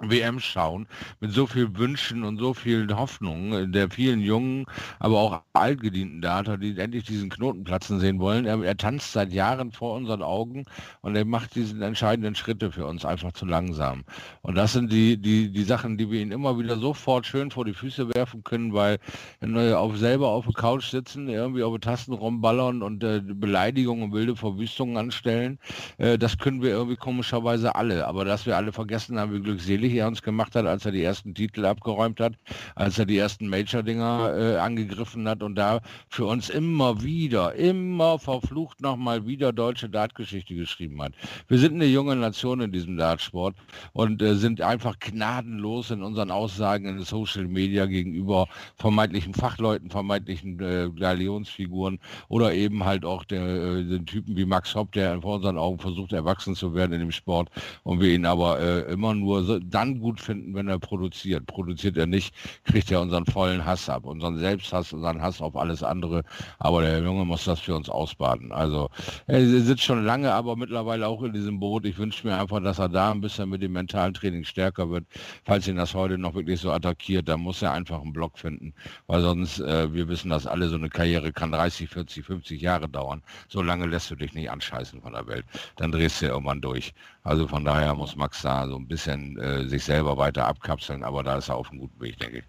WM 0.00 0.40
schauen, 0.40 0.86
mit 1.20 1.32
so 1.32 1.46
viel 1.46 1.76
Wünschen 1.76 2.24
und 2.24 2.38
so 2.38 2.54
vielen 2.54 2.96
Hoffnungen 2.96 3.72
der 3.72 3.90
vielen 3.90 4.20
jungen, 4.20 4.64
aber 4.98 5.18
auch 5.18 5.42
altgedienten 5.52 6.22
Data, 6.22 6.56
die 6.56 6.76
endlich 6.78 7.04
diesen 7.04 7.28
Knoten 7.28 7.62
platzen 7.64 8.00
sehen 8.00 8.18
wollen. 8.18 8.46
Er, 8.46 8.62
er, 8.62 8.76
tanzt 8.76 9.12
seit 9.12 9.32
Jahren 9.32 9.70
vor 9.70 9.94
unseren 9.94 10.22
Augen 10.22 10.64
und 11.02 11.14
er 11.14 11.24
macht 11.24 11.54
diese 11.54 11.84
entscheidenden 11.84 12.34
Schritte 12.34 12.72
für 12.72 12.86
uns 12.86 13.04
einfach 13.04 13.32
zu 13.32 13.44
langsam. 13.44 14.04
Und 14.40 14.56
das 14.56 14.72
sind 14.72 14.90
die, 14.90 15.18
die, 15.18 15.52
die 15.52 15.64
Sachen, 15.64 15.98
die 15.98 16.10
wir 16.10 16.20
ihn 16.20 16.32
immer 16.32 16.58
wieder 16.58 16.78
sofort 16.78 17.26
schön 17.26 17.50
vor 17.50 17.64
die 17.64 17.74
Füße 17.74 18.12
werfen 18.14 18.42
können, 18.42 18.72
weil 18.72 18.98
wenn 19.40 19.54
wir 19.54 19.78
auf, 19.78 19.96
selber 19.98 20.28
auf 20.28 20.46
der 20.46 20.54
Couch 20.54 20.90
sitzen, 20.90 21.28
irgendwie 21.28 21.62
auf 21.62 21.74
den 21.74 21.82
Tasten 21.82 22.14
rumballern 22.14 22.82
und 22.82 23.04
äh, 23.04 23.20
Beleidigungen 23.22 24.04
und 24.04 24.12
wilde 24.12 24.36
Verwüstungen 24.36 24.96
anstellen, 24.96 25.58
äh, 25.98 26.18
das 26.18 26.38
können 26.38 26.62
wir 26.62 26.70
irgendwie 26.70 26.96
komischerweise 26.96 27.74
alle. 27.74 28.06
Aber 28.06 28.24
dass 28.24 28.46
wir 28.46 28.56
alle 28.56 28.72
vergessen 28.72 29.18
haben, 29.18 29.34
wie 29.34 29.40
glückselig 29.40 29.81
er 29.90 30.06
uns 30.06 30.22
gemacht 30.22 30.54
hat, 30.54 30.66
als 30.66 30.84
er 30.86 30.92
die 30.92 31.02
ersten 31.02 31.34
Titel 31.34 31.64
abgeräumt 31.64 32.20
hat, 32.20 32.34
als 32.74 32.98
er 32.98 33.06
die 33.06 33.18
ersten 33.18 33.48
Major-Dinger 33.48 34.34
äh, 34.36 34.56
angegriffen 34.58 35.28
hat 35.28 35.42
und 35.42 35.56
da 35.56 35.80
für 36.08 36.26
uns 36.26 36.50
immer 36.50 37.02
wieder, 37.02 37.54
immer 37.54 38.18
verflucht 38.18 38.80
nochmal 38.80 39.26
wieder 39.26 39.52
deutsche 39.52 39.88
Dartgeschichte 39.88 40.54
geschrieben 40.54 41.02
hat. 41.02 41.12
Wir 41.48 41.58
sind 41.58 41.74
eine 41.74 41.86
junge 41.86 42.16
Nation 42.16 42.60
in 42.60 42.72
diesem 42.72 42.96
Dartsport 42.96 43.56
und 43.92 44.22
äh, 44.22 44.34
sind 44.34 44.60
einfach 44.60 44.98
gnadenlos 44.98 45.90
in 45.90 46.02
unseren 46.02 46.30
Aussagen 46.30 46.86
in 46.86 47.00
Social 47.02 47.46
Media 47.46 47.86
gegenüber 47.86 48.46
vermeintlichen 48.76 49.34
Fachleuten, 49.34 49.90
vermeintlichen 49.90 50.60
äh, 50.60 50.90
Galionsfiguren 50.98 51.98
oder 52.28 52.54
eben 52.54 52.84
halt 52.84 53.04
auch 53.04 53.24
der, 53.24 53.42
äh, 53.42 53.84
den 53.84 54.06
Typen 54.06 54.36
wie 54.36 54.44
Max 54.44 54.74
Hopp, 54.74 54.92
der 54.92 55.20
vor 55.20 55.36
unseren 55.36 55.58
Augen 55.58 55.78
versucht, 55.78 56.12
erwachsen 56.12 56.54
zu 56.54 56.74
werden 56.74 56.92
in 56.92 57.00
dem 57.00 57.12
Sport 57.12 57.50
und 57.82 58.00
wir 58.00 58.12
ihn 58.12 58.26
aber 58.26 58.60
äh, 58.60 58.92
immer 58.92 59.14
nur 59.14 59.44
so, 59.44 59.58
dann 59.74 60.00
gut 60.00 60.20
finden, 60.20 60.54
wenn 60.54 60.68
er 60.68 60.78
produziert. 60.78 61.46
Produziert 61.46 61.96
er 61.96 62.06
nicht, 62.06 62.34
kriegt 62.64 62.90
er 62.90 63.00
unseren 63.00 63.26
vollen 63.26 63.64
Hass 63.64 63.88
ab, 63.88 64.04
unseren 64.04 64.38
Selbsthass, 64.38 64.92
unseren 64.92 65.20
Hass 65.22 65.40
auf 65.40 65.56
alles 65.56 65.82
andere. 65.82 66.22
Aber 66.58 66.82
der 66.82 67.00
Junge 67.02 67.24
muss 67.24 67.44
das 67.44 67.60
für 67.60 67.74
uns 67.74 67.88
ausbaden. 67.88 68.52
Also 68.52 68.90
er 69.26 69.44
sitzt 69.46 69.82
schon 69.82 70.04
lange, 70.04 70.32
aber 70.32 70.56
mittlerweile 70.56 71.06
auch 71.08 71.22
in 71.22 71.32
diesem 71.32 71.60
Boot. 71.60 71.84
Ich 71.86 71.98
wünsche 71.98 72.26
mir 72.26 72.38
einfach, 72.38 72.62
dass 72.62 72.78
er 72.78 72.88
da 72.88 73.10
ein 73.10 73.20
bisschen 73.20 73.48
mit 73.48 73.62
dem 73.62 73.72
mentalen 73.72 74.14
Training 74.14 74.44
stärker 74.44 74.90
wird. 74.90 75.04
Falls 75.44 75.66
ihn 75.68 75.76
das 75.76 75.94
heute 75.94 76.18
noch 76.18 76.34
wirklich 76.34 76.60
so 76.60 76.70
attackiert, 76.70 77.28
dann 77.28 77.40
muss 77.40 77.62
er 77.62 77.72
einfach 77.72 78.00
einen 78.00 78.12
Block 78.12 78.38
finden, 78.38 78.74
weil 79.06 79.22
sonst, 79.22 79.60
äh, 79.60 79.92
wir 79.92 80.08
wissen 80.08 80.30
das 80.30 80.46
alle, 80.46 80.68
so 80.68 80.76
eine 80.76 80.88
Karriere 80.88 81.32
kann 81.32 81.52
30, 81.52 81.88
40, 81.88 82.24
50 82.24 82.60
Jahre 82.60 82.88
dauern. 82.88 83.22
So 83.48 83.62
lange 83.62 83.86
lässt 83.86 84.10
du 84.10 84.16
dich 84.16 84.34
nicht 84.34 84.50
anscheißen 84.50 85.00
von 85.00 85.12
der 85.12 85.26
Welt. 85.26 85.44
Dann 85.76 85.92
drehst 85.92 86.22
du 86.22 86.26
irgendwann 86.26 86.60
durch. 86.60 86.92
Also 87.24 87.46
von 87.46 87.64
daher 87.64 87.94
muss 87.94 88.16
Max 88.16 88.42
da 88.42 88.66
so 88.66 88.76
ein 88.76 88.88
bisschen 88.88 89.38
äh, 89.38 89.61
sich 89.68 89.84
selber 89.84 90.16
weiter 90.16 90.46
abkapseln, 90.46 91.04
aber 91.04 91.22
da 91.22 91.38
ist 91.38 91.48
er 91.48 91.56
auf 91.56 91.70
einem 91.70 91.80
guten 91.80 92.00
Weg, 92.00 92.18
denke 92.18 92.38
ich. 92.38 92.44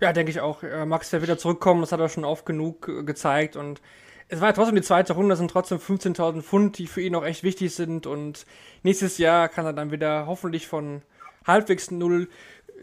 Ja, 0.00 0.12
denke 0.12 0.30
ich 0.30 0.40
auch. 0.40 0.62
Max 0.86 1.12
wird 1.12 1.22
wieder 1.22 1.38
zurückkommen, 1.38 1.80
das 1.80 1.92
hat 1.92 2.00
er 2.00 2.08
schon 2.08 2.24
oft 2.24 2.44
genug 2.44 2.88
äh, 2.88 3.04
gezeigt 3.04 3.56
und 3.56 3.80
es 4.28 4.40
war 4.40 4.48
ja 4.48 4.52
trotzdem 4.52 4.76
die 4.76 4.82
zweite 4.82 5.12
Runde, 5.12 5.36
sind 5.36 5.50
trotzdem 5.50 5.78
15.000 5.78 6.42
Pfund, 6.42 6.78
die 6.78 6.86
für 6.86 7.00
ihn 7.00 7.14
auch 7.14 7.24
echt 7.24 7.42
wichtig 7.42 7.74
sind 7.74 8.06
und 8.06 8.46
nächstes 8.82 9.18
Jahr 9.18 9.48
kann 9.48 9.66
er 9.66 9.72
dann 9.72 9.90
wieder 9.90 10.26
hoffentlich 10.26 10.66
von 10.66 11.02
halbwegs 11.46 11.90
null 11.90 12.28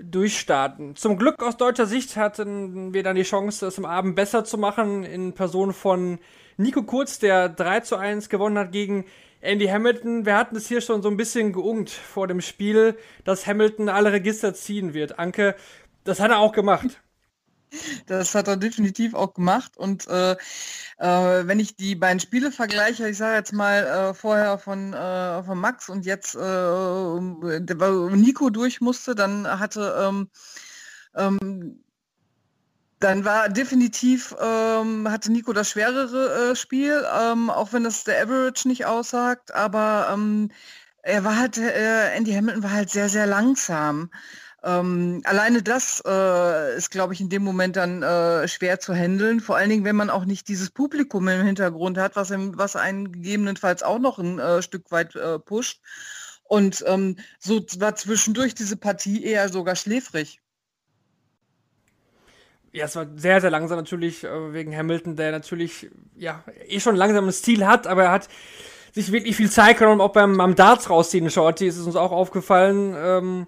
durchstarten. 0.02 0.96
Zum 0.96 1.18
Glück 1.18 1.44
aus 1.44 1.58
deutscher 1.58 1.86
Sicht 1.86 2.16
hatten 2.16 2.94
wir 2.94 3.04
dann 3.04 3.16
die 3.16 3.24
Chance, 3.24 3.68
es 3.68 3.78
am 3.78 3.86
Abend 3.86 4.16
besser 4.16 4.44
zu 4.44 4.58
machen 4.58 5.04
in 5.04 5.34
Person 5.34 5.74
von 5.74 6.20
Nico 6.58 6.84
Kurz, 6.84 7.20
der 7.20 7.50
3 7.50 7.82
zu 7.82 7.98
1 7.98 8.30
gewonnen 8.30 8.58
hat 8.58 8.72
gegen 8.72 9.06
Andy 9.42 9.68
Hamilton, 9.68 10.26
wir 10.26 10.38
hatten 10.38 10.56
es 10.56 10.68
hier 10.68 10.82
schon 10.82 11.02
so 11.02 11.10
ein 11.10 11.18
bisschen 11.18 11.52
geungt 11.52 11.90
vor 11.90 12.28
dem 12.28 12.42
Spiel, 12.42 12.98
dass 13.24 13.48
Hamilton 13.48 13.90
alle 13.90 14.12
Register 14.12 14.54
ziehen 14.54 14.94
wird. 14.94 15.18
Anke, 15.18 15.56
das 16.04 16.20
hat 16.20 16.30
er 16.32 16.40
auch 16.40 16.52
gemacht. 16.52 17.02
Das 18.06 18.36
hat 18.36 18.48
er 18.48 18.58
definitiv 18.58 19.14
auch 19.14 19.34
gemacht. 19.34 19.78
Und 19.78 20.08
äh, 20.08 20.34
äh, 20.34 21.48
wenn 21.48 21.60
ich 21.60 21.76
die 21.76 21.96
beiden 21.96 22.20
Spiele 22.20 22.52
vergleiche, 22.52 23.10
ich 23.10 23.18
sage 23.18 23.38
jetzt 23.38 23.54
mal 23.54 23.84
äh, 23.84 24.14
vorher 24.14 24.58
von, 24.60 24.94
äh, 24.94 25.44
von 25.44 25.58
Max 25.58 25.90
und 25.90 26.06
jetzt 26.06 26.36
äh, 26.36 27.20
Nico 27.20 28.50
durch 28.50 28.82
musste, 28.82 29.16
dann 29.16 29.48
hatte 29.48 29.96
ähm, 30.00 30.30
ähm, 31.16 31.84
dann 33.02 33.26
war 33.26 33.50
definitiv, 33.50 34.36
ähm, 34.40 35.10
hatte 35.10 35.32
Nico 35.32 35.54
das 35.54 35.70
schwerere 35.72 36.52
äh, 36.52 36.56
Spiel, 36.56 37.04
ähm, 37.20 37.50
auch 37.50 37.74
wenn 37.74 37.86
es 37.86 38.04
der 38.04 38.22
Average 38.22 38.68
nicht 38.68 38.86
aussagt, 38.86 39.54
aber 39.54 40.10
ähm, 40.14 40.52
er 41.04 41.24
war 41.24 41.38
halt, 41.38 41.58
äh, 41.58 42.16
Andy 42.16 42.32
Hamilton 42.32 42.64
war 42.64 42.72
halt 42.72 42.90
sehr, 42.92 43.10
sehr 43.10 43.26
langsam. 43.26 44.12
Ähm, 44.64 45.22
alleine 45.26 45.64
das 45.64 46.04
äh, 46.06 46.78
ist, 46.78 46.92
glaube 46.92 47.14
ich, 47.14 47.22
in 47.22 47.30
dem 47.30 47.44
Moment 47.44 47.76
dann 47.76 48.04
äh, 48.04 48.48
schwer 48.48 48.80
zu 48.80 48.94
handeln. 48.94 49.40
Vor 49.40 49.58
allen 49.58 49.70
Dingen, 49.70 49.86
wenn 49.86 49.96
man 49.96 50.12
auch 50.12 50.26
nicht 50.26 50.48
dieses 50.48 50.70
Publikum 50.70 51.28
im 51.28 51.44
Hintergrund 51.44 51.98
hat, 51.98 52.16
was, 52.16 52.30
im, 52.30 52.58
was 52.58 52.76
einen 52.76 53.12
gegebenenfalls 53.12 53.82
auch 53.82 53.98
noch 54.00 54.20
ein 54.20 54.38
äh, 54.38 54.62
Stück 54.62 54.92
weit 54.92 55.16
äh, 55.16 55.40
pusht. 55.40 55.82
Und 56.44 56.84
ähm, 56.88 57.18
so 57.40 57.66
war 57.80 57.96
zwischendurch 57.96 58.54
diese 58.54 58.78
Partie 58.78 59.24
eher 59.24 59.50
sogar 59.50 59.76
schläfrig. 59.76 60.42
Ja, 62.74 62.86
es 62.86 62.96
war 62.96 63.06
sehr, 63.16 63.42
sehr 63.42 63.50
langsam 63.50 63.78
natürlich 63.78 64.24
äh, 64.24 64.54
wegen 64.54 64.76
Hamilton, 64.76 65.16
der 65.16 65.32
natürlich 65.32 65.90
ja 66.16 66.44
eh 66.68 66.80
schon 66.80 66.96
langsam 66.96 67.28
ein 67.28 67.34
Stil 67.34 67.68
hat, 67.68 67.86
aber 67.86 68.06
er 68.06 68.12
hat 68.12 68.30
sich 68.94 69.12
wirklich 69.12 69.36
viel 69.36 69.50
Zeit 69.50 69.78
genommen, 69.78 70.02
auch 70.02 70.14
beim, 70.14 70.38
beim 70.38 70.56
Darts 70.56 70.90
rausziehen, 70.90 71.30
Shorty, 71.30 71.68
ist 71.68 71.78
es 71.78 71.86
uns 71.86 71.96
auch 71.96 72.12
aufgefallen. 72.12 72.96
Ähm, 72.98 73.48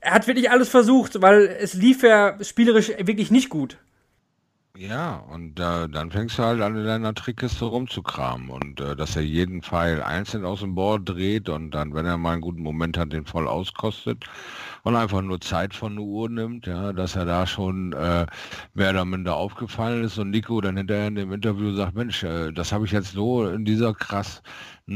er 0.00 0.14
hat 0.14 0.26
wirklich 0.26 0.50
alles 0.50 0.68
versucht, 0.68 1.20
weil 1.20 1.46
es 1.60 1.74
lief 1.74 2.02
ja 2.02 2.36
spielerisch 2.42 2.92
wirklich 2.98 3.30
nicht 3.30 3.48
gut. 3.48 3.76
Ja, 4.80 5.16
und 5.16 5.58
äh, 5.58 5.88
dann 5.88 6.12
fängst 6.12 6.38
du 6.38 6.44
halt 6.44 6.60
an 6.62 6.76
in 6.76 6.84
deiner 6.84 7.12
Trickkiste 7.12 7.64
rumzukramen 7.64 8.48
und 8.48 8.80
äh, 8.80 8.94
dass 8.94 9.16
er 9.16 9.22
jeden 9.22 9.60
Pfeil 9.60 10.00
einzeln 10.00 10.44
aus 10.44 10.60
dem 10.60 10.76
Board 10.76 11.08
dreht 11.08 11.48
und 11.48 11.72
dann, 11.72 11.94
wenn 11.94 12.06
er 12.06 12.16
mal 12.16 12.34
einen 12.34 12.42
guten 12.42 12.62
Moment 12.62 12.96
hat, 12.96 13.12
den 13.12 13.26
voll 13.26 13.48
auskostet 13.48 14.24
und 14.84 14.94
einfach 14.94 15.20
nur 15.20 15.40
Zeit 15.40 15.74
von 15.74 15.96
der 15.96 16.04
Uhr 16.04 16.28
nimmt, 16.28 16.66
ja, 16.68 16.92
dass 16.92 17.16
er 17.16 17.24
da 17.24 17.44
schon 17.48 17.92
äh, 17.92 18.26
mehr 18.74 18.90
oder 18.90 19.04
minder 19.04 19.34
aufgefallen 19.34 20.04
ist 20.04 20.16
und 20.18 20.30
Nico 20.30 20.60
dann 20.60 20.76
hinterher 20.76 21.08
in 21.08 21.16
dem 21.16 21.32
Interview 21.32 21.74
sagt, 21.74 21.96
Mensch, 21.96 22.22
äh, 22.22 22.52
das 22.52 22.70
habe 22.70 22.84
ich 22.86 22.92
jetzt 22.92 23.12
so 23.12 23.48
in 23.48 23.64
dieser 23.64 23.94
krass 23.94 24.42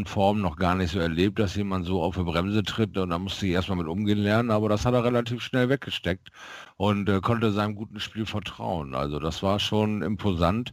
Form 0.07 0.41
noch 0.41 0.57
gar 0.57 0.75
nicht 0.75 0.91
so 0.91 0.99
erlebt, 0.99 1.39
dass 1.39 1.55
jemand 1.55 1.85
so 1.85 2.03
auf 2.03 2.17
die 2.17 2.23
Bremse 2.23 2.63
tritt 2.63 2.97
und 2.97 3.11
da 3.11 3.19
musste 3.19 3.47
ich 3.47 3.53
erstmal 3.53 3.77
mit 3.77 3.87
umgehen 3.87 4.19
lernen, 4.19 4.51
aber 4.51 4.71
das 4.71 4.87
hat 4.87 4.95
er 4.95 5.05
relativ 5.05 5.43
schnell 5.43 5.69
weggesteckt 5.69 6.31
und 6.79 7.11
äh, 7.11 7.21
konnte 7.21 7.53
seinem 7.53 7.75
guten 7.75 8.01
Spiel 8.01 8.25
vertrauen. 8.25 8.95
Also 8.95 9.19
das 9.19 9.43
war 9.43 9.61
schon 9.61 10.01
imposant, 10.01 10.73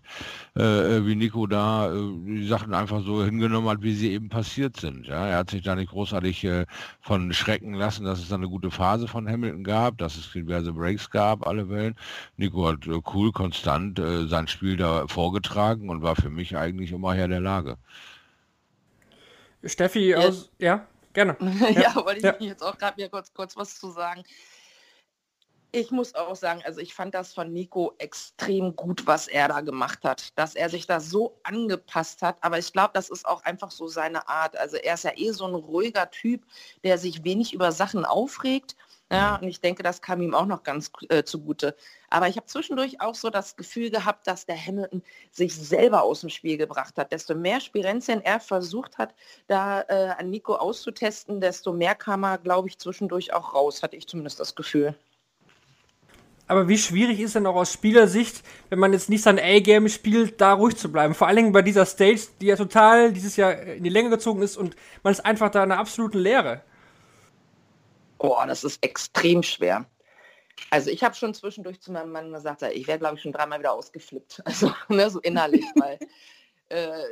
äh, 0.58 0.62
äh, 0.98 1.06
wie 1.06 1.16
Nico 1.16 1.48
da 1.48 1.94
äh, 1.94 2.00
die 2.26 2.48
Sachen 2.48 2.74
einfach 2.74 3.02
so 3.04 3.24
hingenommen 3.24 3.68
hat, 3.68 3.82
wie 3.82 3.94
sie 3.94 4.12
eben 4.12 4.30
passiert 4.30 4.78
sind. 4.78 5.06
Ja? 5.08 5.28
Er 5.28 5.38
hat 5.40 5.50
sich 5.50 5.64
da 5.64 5.76
nicht 5.76 5.92
großartig 5.92 6.46
äh, 6.46 6.66
von 7.02 7.34
schrecken 7.34 7.74
lassen, 7.74 8.06
dass 8.06 8.20
es 8.20 8.30
da 8.30 8.36
eine 8.36 8.48
gute 8.48 8.72
Phase 8.72 9.10
von 9.10 9.28
Hamilton 9.28 9.66
gab, 9.66 9.98
dass 9.98 10.16
es 10.16 10.32
diverse 10.32 10.72
Breaks 10.72 11.10
gab, 11.10 11.46
alle 11.46 11.70
Wellen. 11.70 11.96
Nico 12.38 12.68
hat 12.68 12.88
äh, 12.88 13.02
cool, 13.14 13.32
konstant 13.34 14.02
sein 14.28 14.48
Spiel 14.48 14.78
da 14.78 15.08
vorgetragen 15.08 15.90
und 15.90 16.02
war 16.02 16.16
für 16.16 16.30
mich 16.30 16.56
eigentlich 16.56 16.92
immer 16.92 17.14
Herr 17.14 17.28
der 17.28 17.42
Lage. 17.42 17.78
Steffi 19.63 20.10
ja. 20.10 20.18
aus. 20.20 20.51
Ja, 20.60 20.88
gerne. 21.13 21.38
ja, 21.62 21.70
ja, 21.70 21.96
wollte 21.96 22.36
ich 22.39 22.48
jetzt 22.48 22.63
auch 22.63 22.78
gerade 22.78 23.01
mir 23.01 23.10
kurz, 23.10 23.34
kurz 23.34 23.56
was 23.58 23.80
zu 23.80 23.92
sagen. 23.92 24.24
Ich 25.72 25.92
muss 25.92 26.16
auch 26.16 26.36
sagen, 26.36 26.63
also 26.66 26.80
ich 26.80 26.96
fand 26.96 27.13
das 27.13 27.34
von 27.34 27.54
Nico 27.54 27.94
extrem 28.00 28.75
gut, 28.75 29.06
was 29.06 29.28
er 29.28 29.50
da 29.50 29.62
gemacht 29.62 30.00
hat, 30.04 30.36
dass 30.36 30.56
er 30.56 30.68
sich 30.68 30.88
da 30.88 31.00
so 31.00 31.39
angepasst 31.44 32.24
hat. 32.24 32.38
Aber 32.42 32.58
ich 32.58 32.74
glaube, 32.74 32.89
das 32.94 33.10
ist 33.12 33.28
auch 33.28 33.44
einfach 33.44 33.70
so 33.70 33.88
seine 33.88 34.28
Art. 34.28 34.58
Also 34.58 34.78
er 34.78 34.96
ist 34.96 35.04
ja 35.04 35.12
eh 35.16 35.30
so 35.30 35.46
ein 35.46 35.54
ruhiger 35.54 36.10
Typ, 36.10 36.44
der 36.84 36.98
sich 36.98 37.24
wenig 37.24 37.54
über 37.54 37.72
Sachen 37.72 38.04
aufregt 38.04 38.75
ja, 39.12 39.38
und 39.38 39.48
ich 39.48 39.60
denke, 39.60 39.82
das 39.82 40.01
kam 40.01 40.22
ihm 40.22 40.36
auch 40.36 40.46
noch 40.46 40.62
ganz 40.62 40.92
äh, 41.10 41.24
zugute. 41.24 41.75
Aber 42.10 42.28
ich 42.28 42.38
habe 42.38 42.46
zwischendurch 42.46 43.01
auch 43.01 43.16
so 43.16 43.32
das 43.32 43.56
Gefühl 43.56 43.89
gehabt, 43.89 44.28
dass 44.28 44.46
der 44.46 44.56
Hamilton 44.56 45.01
sich 45.32 45.56
selber 45.56 46.04
aus 46.04 46.22
dem 46.22 46.30
Spiel 46.30 46.58
gebracht 46.58 46.96
hat. 46.98 47.12
Desto 47.12 47.34
mehr 47.34 47.60
Spirenzien 47.60 48.22
er 48.22 48.39
versucht 48.39 49.00
hat, 49.00 49.16
da 49.48 49.82
äh, 49.82 50.13
an 50.18 50.30
Nico 50.30 50.56
auszutesten, 50.56 51.42
desto 51.42 51.74
mehr 51.74 51.96
kam 51.96 52.24
er, 52.24 52.38
glaube 52.38 52.68
ich, 52.68 52.78
zwischendurch 52.78 53.34
auch 53.34 53.56
raus, 53.56 53.82
hatte 53.82 53.96
ich 53.96 54.08
zumindest 54.08 54.39
das 54.39 54.56
Gefühl. 54.56 54.96
Aber 56.50 56.68
wie 56.68 56.80
schwierig 56.80 57.20
ist 57.20 57.36
denn 57.36 57.46
auch 57.46 57.56
aus 57.56 57.72
Spielersicht, 57.72 58.44
wenn 58.70 58.80
man 58.80 58.92
jetzt 58.92 59.08
nicht 59.08 59.22
sein 59.22 59.39
A-Game 59.39 59.88
spielt, 59.88 60.42
da 60.42 60.54
ruhig 60.54 60.75
zu 60.78 60.92
bleiben? 60.92 61.13
Vor 61.13 61.28
allen 61.28 61.36
Dingen 61.36 61.51
bei 61.51 61.62
dieser 61.62 61.86
Stage, 61.86 62.22
die 62.42 62.48
ja 62.48 62.56
total 62.56 63.13
dieses 63.13 63.36
Jahr 63.36 63.56
in 63.60 63.84
die 63.84 63.89
Länge 63.92 64.10
gezogen 64.10 64.42
ist 64.42 64.58
und 64.58 64.75
man 65.04 65.12
ist 65.12 65.24
einfach 65.24 65.51
da 65.51 65.63
in 65.63 65.72
einer 65.72 65.80
absoluten 65.80 66.18
Leere. 66.18 66.63
Oh, 68.20 68.38
das 68.46 68.64
ist 68.64 68.84
extrem 68.84 69.44
schwer. 69.44 69.86
Also 70.72 70.90
ich 70.90 71.04
habe 71.04 71.16
schon 71.16 71.34
zwischendurch 71.34 71.80
zu 71.80 71.92
meinem 71.92 72.12
Mann 72.12 72.32
gesagt, 72.34 72.62
ich 72.62 72.88
wäre, 72.88 73.00
glaube 73.00 73.16
ich, 73.16 73.22
schon 73.22 73.32
dreimal 73.32 73.60
wieder 73.60 73.74
ausgeflippt. 73.74 74.44
Also 74.46 74.72
ne, 74.90 75.10
so 75.10 75.20
innerlich, 75.20 75.66
weil 75.76 75.98
äh, 76.70 77.04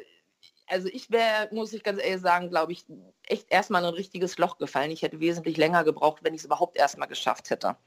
also 0.67 0.89
ich 0.91 1.09
wäre, 1.09 1.47
muss 1.51 1.73
ich 1.73 1.81
ganz 1.81 2.01
ehrlich 2.01 2.21
sagen, 2.21 2.49
glaube 2.49 2.73
ich, 2.73 2.85
echt 3.23 3.49
erstmal 3.49 3.85
ein 3.85 3.93
richtiges 3.93 4.37
Loch 4.37 4.57
gefallen. 4.57 4.91
Ich 4.91 5.01
hätte 5.01 5.19
wesentlich 5.19 5.55
länger 5.57 5.83
gebraucht, 5.83 6.23
wenn 6.23 6.33
ich 6.33 6.41
es 6.41 6.45
überhaupt 6.45 6.77
erstmal 6.77 7.07
geschafft 7.07 7.49
hätte. 7.49 7.77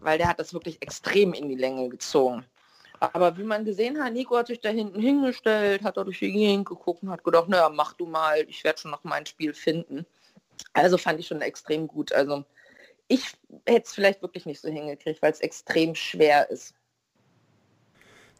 Weil 0.00 0.18
der 0.18 0.28
hat 0.28 0.40
das 0.40 0.52
wirklich 0.52 0.82
extrem 0.82 1.32
in 1.34 1.48
die 1.48 1.54
Länge 1.54 1.88
gezogen. 1.88 2.44
Aber 2.98 3.36
wie 3.38 3.44
man 3.44 3.64
gesehen 3.64 4.02
hat, 4.02 4.12
Nico 4.12 4.36
hat 4.36 4.48
sich 4.48 4.60
da 4.60 4.70
hinten 4.70 5.00
hingestellt, 5.00 5.84
hat 5.84 5.96
da 5.96 6.02
durch 6.02 6.18
die 6.18 6.32
Gegend 6.32 6.68
geguckt 6.68 7.04
und 7.04 7.10
hat 7.10 7.22
gedacht, 7.22 7.48
naja, 7.48 7.68
mach 7.68 7.92
du 7.92 8.06
mal, 8.06 8.44
ich 8.48 8.64
werde 8.64 8.80
schon 8.80 8.90
noch 8.90 9.04
mein 9.04 9.24
Spiel 9.24 9.54
finden. 9.54 10.04
Also 10.72 10.98
fand 10.98 11.20
ich 11.20 11.26
schon 11.26 11.40
extrem 11.40 11.86
gut. 11.86 12.12
Also 12.12 12.44
ich 13.08 13.22
hätte 13.66 13.86
es 13.86 13.94
vielleicht 13.94 14.22
wirklich 14.22 14.46
nicht 14.46 14.60
so 14.60 14.68
hingekriegt, 14.68 15.22
weil 15.22 15.32
es 15.32 15.40
extrem 15.40 15.94
schwer 15.94 16.50
ist. 16.50 16.74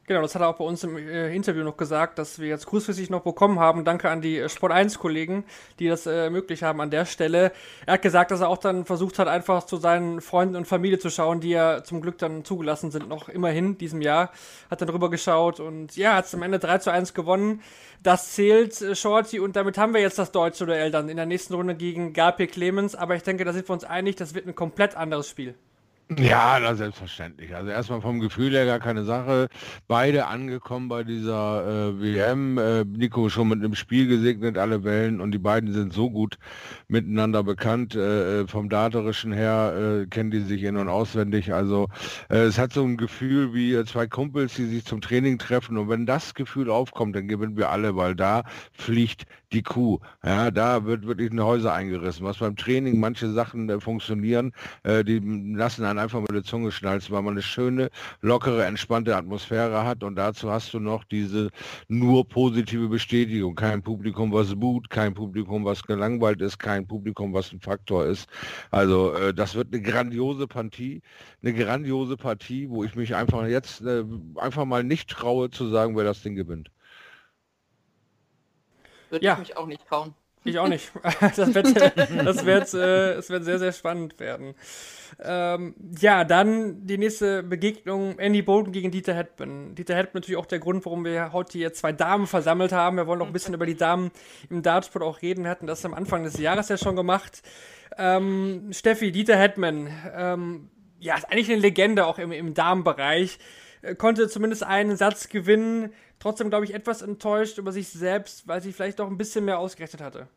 Genau, 0.08 0.22
das 0.22 0.34
hat 0.34 0.40
er 0.40 0.48
auch 0.48 0.56
bei 0.56 0.64
uns 0.64 0.82
im 0.84 0.96
äh, 0.96 1.34
Interview 1.36 1.62
noch 1.62 1.76
gesagt, 1.76 2.18
dass 2.18 2.38
wir 2.38 2.48
jetzt 2.48 2.64
kurzfristig 2.64 3.10
noch 3.10 3.20
bekommen 3.20 3.60
haben. 3.60 3.84
Danke 3.84 4.08
an 4.08 4.22
die 4.22 4.38
äh, 4.38 4.48
Sport 4.48 4.72
1 4.72 4.98
Kollegen, 4.98 5.44
die 5.78 5.86
das 5.86 6.06
äh, 6.06 6.30
möglich 6.30 6.62
haben 6.62 6.80
an 6.80 6.88
der 6.88 7.04
Stelle. 7.04 7.52
Er 7.84 7.92
hat 7.92 8.00
gesagt, 8.00 8.30
dass 8.30 8.40
er 8.40 8.48
auch 8.48 8.56
dann 8.56 8.86
versucht 8.86 9.18
hat, 9.18 9.28
einfach 9.28 9.64
zu 9.64 9.76
seinen 9.76 10.22
Freunden 10.22 10.56
und 10.56 10.64
Familie 10.64 10.98
zu 10.98 11.10
schauen, 11.10 11.40
die 11.40 11.50
ja 11.50 11.84
zum 11.84 12.00
Glück 12.00 12.16
dann 12.16 12.42
zugelassen 12.42 12.90
sind, 12.90 13.06
noch 13.06 13.28
immerhin 13.28 13.76
diesem 13.76 14.00
Jahr. 14.00 14.32
Hat 14.70 14.80
dann 14.80 14.88
drüber 14.88 15.10
geschaut 15.10 15.60
und 15.60 15.94
ja, 15.94 16.14
hat 16.16 16.24
es 16.24 16.34
am 16.34 16.40
Ende 16.40 16.58
3 16.58 16.78
zu 16.78 16.90
1 16.90 17.12
gewonnen. 17.12 17.60
Das 18.02 18.32
zählt, 18.32 18.80
äh, 18.80 18.94
Shorty, 18.94 19.40
und 19.40 19.56
damit 19.56 19.76
haben 19.76 19.92
wir 19.92 20.00
jetzt 20.00 20.18
das 20.18 20.32
deutsche 20.32 20.64
Duell 20.64 20.90
dann 20.90 21.10
in 21.10 21.18
der 21.18 21.26
nächsten 21.26 21.52
Runde 21.52 21.74
gegen 21.74 22.14
Garpe 22.14 22.46
Clemens. 22.46 22.94
Aber 22.94 23.14
ich 23.14 23.24
denke, 23.24 23.44
da 23.44 23.52
sind 23.52 23.68
wir 23.68 23.74
uns 23.74 23.84
einig, 23.84 24.16
das 24.16 24.34
wird 24.34 24.46
ein 24.46 24.54
komplett 24.54 24.96
anderes 24.96 25.28
Spiel. 25.28 25.54
Ja, 26.16 26.58
na, 26.58 26.74
selbstverständlich. 26.74 27.54
Also 27.54 27.68
erstmal 27.70 28.00
vom 28.00 28.18
Gefühl 28.18 28.52
her 28.52 28.64
gar 28.64 28.78
keine 28.78 29.04
Sache. 29.04 29.48
Beide 29.88 30.26
angekommen 30.26 30.88
bei 30.88 31.04
dieser 31.04 31.90
äh, 31.90 32.00
WM. 32.00 32.56
Äh, 32.56 32.84
Nico 32.86 33.28
schon 33.28 33.48
mit 33.48 33.58
einem 33.58 33.74
Spiel 33.74 34.06
gesegnet, 34.08 34.56
alle 34.56 34.84
Wellen 34.84 35.20
und 35.20 35.32
die 35.32 35.38
beiden 35.38 35.70
sind 35.74 35.92
so 35.92 36.08
gut 36.10 36.38
miteinander 36.88 37.42
bekannt. 37.42 37.94
Äh, 37.94 38.46
vom 38.46 38.70
Daterischen 38.70 39.34
her 39.34 40.04
äh, 40.04 40.06
kennen 40.06 40.30
die 40.30 40.40
sich 40.40 40.62
in- 40.62 40.78
und 40.78 40.88
auswendig. 40.88 41.52
Also 41.52 41.88
äh, 42.30 42.38
es 42.38 42.58
hat 42.58 42.72
so 42.72 42.84
ein 42.84 42.96
Gefühl 42.96 43.52
wie 43.52 43.74
äh, 43.74 43.84
zwei 43.84 44.06
Kumpels, 44.06 44.54
die 44.54 44.64
sich 44.64 44.86
zum 44.86 45.02
Training 45.02 45.36
treffen 45.38 45.76
und 45.76 45.90
wenn 45.90 46.06
das 46.06 46.32
Gefühl 46.32 46.70
aufkommt, 46.70 47.16
dann 47.16 47.28
gewinnen 47.28 47.58
wir 47.58 47.68
alle, 47.68 47.96
weil 47.96 48.14
da 48.14 48.44
fliegt 48.72 49.26
die 49.52 49.62
Kuh. 49.62 49.98
Ja, 50.24 50.50
da 50.50 50.84
wird 50.84 51.06
wirklich 51.06 51.30
ein 51.30 51.42
Häuser 51.42 51.72
eingerissen. 51.72 52.24
Was 52.24 52.38
beim 52.38 52.56
Training 52.56 53.00
manche 53.00 53.30
Sachen 53.32 53.68
äh, 53.70 53.80
funktionieren, 53.80 54.52
äh, 54.82 55.04
die 55.04 55.18
lassen 55.54 55.84
einen 55.84 55.98
einfach 55.98 56.20
mit 56.20 56.32
der 56.32 56.44
Zunge 56.44 56.70
schnalzen, 56.70 57.14
weil 57.14 57.22
man 57.22 57.34
eine 57.34 57.42
schöne, 57.42 57.90
lockere, 58.20 58.64
entspannte 58.66 59.16
Atmosphäre 59.16 59.84
hat 59.84 60.04
und 60.04 60.16
dazu 60.16 60.50
hast 60.50 60.72
du 60.74 60.80
noch 60.80 61.04
diese 61.04 61.50
nur 61.88 62.28
positive 62.28 62.88
Bestätigung. 62.88 63.54
Kein 63.54 63.82
Publikum, 63.82 64.32
was 64.32 64.54
boot, 64.54 64.90
kein 64.90 65.14
Publikum, 65.14 65.64
was 65.64 65.82
gelangweilt 65.82 66.40
ist, 66.42 66.58
kein 66.58 66.86
Publikum, 66.86 67.32
was 67.32 67.52
ein 67.52 67.60
Faktor 67.60 68.06
ist. 68.06 68.28
Also 68.70 69.14
äh, 69.14 69.32
das 69.32 69.54
wird 69.54 69.72
eine 69.72 69.82
grandiose 69.82 70.46
Partie, 70.46 71.02
eine 71.42 71.54
grandiose 71.54 72.16
Partie, 72.16 72.68
wo 72.68 72.84
ich 72.84 72.94
mich 72.96 73.14
einfach 73.14 73.46
jetzt 73.46 73.80
äh, 73.82 74.04
einfach 74.36 74.64
mal 74.66 74.84
nicht 74.84 75.08
traue 75.08 75.50
zu 75.50 75.68
sagen, 75.68 75.96
wer 75.96 76.04
das 76.04 76.22
Ding 76.22 76.34
gewinnt. 76.36 76.70
Würde 79.10 79.24
Ja. 79.24 79.34
ich 79.34 79.38
mich 79.40 79.56
auch 79.56 79.66
nicht 79.66 79.86
trauen. 79.86 80.14
Ich 80.44 80.58
auch 80.58 80.68
nicht. 80.68 80.90
Das 81.36 81.54
wird, 81.54 81.76
das 81.76 82.44
wird, 82.46 82.74
äh, 82.74 83.12
es 83.14 83.28
wird 83.28 83.44
sehr, 83.44 83.58
sehr 83.58 83.72
spannend 83.72 84.18
werden. 84.20 84.54
Ähm, 85.22 85.74
ja, 86.00 86.24
dann 86.24 86.86
die 86.86 86.96
nächste 86.96 87.42
Begegnung, 87.42 88.18
Andy 88.18 88.42
Bolton 88.42 88.72
gegen 88.72 88.90
Dieter 88.90 89.14
Hetman. 89.14 89.74
Dieter 89.74 89.96
Hetman 89.96 90.20
natürlich 90.22 90.38
auch 90.38 90.46
der 90.46 90.60
Grund, 90.60 90.84
warum 90.84 91.04
wir 91.04 91.32
heute 91.32 91.58
hier 91.58 91.72
zwei 91.72 91.92
Damen 91.92 92.26
versammelt 92.26 92.72
haben. 92.72 92.96
Wir 92.96 93.06
wollen 93.06 93.18
noch 93.18 93.26
ein 93.26 93.32
bisschen 93.32 93.54
über 93.54 93.66
die 93.66 93.76
Damen 93.76 94.10
im 94.48 94.62
Dartsport 94.62 95.02
auch 95.04 95.22
reden. 95.22 95.44
Wir 95.44 95.50
hatten 95.50 95.66
das 95.66 95.84
am 95.84 95.92
Anfang 95.94 96.22
des 96.24 96.38
Jahres 96.38 96.68
ja 96.68 96.78
schon 96.78 96.94
gemacht. 96.96 97.42
Ähm, 97.98 98.68
Steffi, 98.72 99.10
Dieter 99.10 99.36
Hetman, 99.36 99.88
ähm, 100.14 100.70
ja, 101.00 101.16
ist 101.16 101.24
eigentlich 101.30 101.50
eine 101.50 101.60
Legende 101.60 102.06
auch 102.06 102.18
im, 102.18 102.30
im 102.32 102.54
Damenbereich. 102.54 103.34
Äh, 103.34 103.38
Konnte 103.98 104.28
zumindest 104.28 104.62
einen 104.62 104.96
Satz 104.96 105.28
gewinnen. 105.28 105.92
Trotzdem, 106.18 106.50
glaube 106.50 106.64
ich, 106.64 106.74
etwas 106.74 107.02
enttäuscht 107.02 107.58
über 107.58 107.72
sich 107.72 107.88
selbst, 107.88 108.48
weil 108.48 108.60
sie 108.60 108.72
vielleicht 108.72 108.98
doch 108.98 109.06
ein 109.06 109.18
bisschen 109.18 109.44
mehr 109.44 109.58
ausgerechnet 109.58 110.02
hatte. 110.02 110.28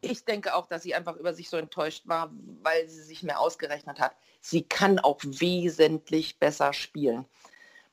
Ich 0.00 0.24
denke 0.24 0.54
auch, 0.54 0.66
dass 0.66 0.82
sie 0.82 0.94
einfach 0.94 1.16
über 1.16 1.34
sich 1.34 1.50
so 1.50 1.56
enttäuscht 1.56 2.06
war, 2.06 2.30
weil 2.62 2.88
sie 2.88 3.02
sich 3.02 3.22
mehr 3.22 3.40
ausgerechnet 3.40 3.98
hat. 3.98 4.14
Sie 4.40 4.62
kann 4.62 4.98
auch 4.98 5.18
wesentlich 5.22 6.38
besser 6.38 6.72
spielen. 6.72 7.24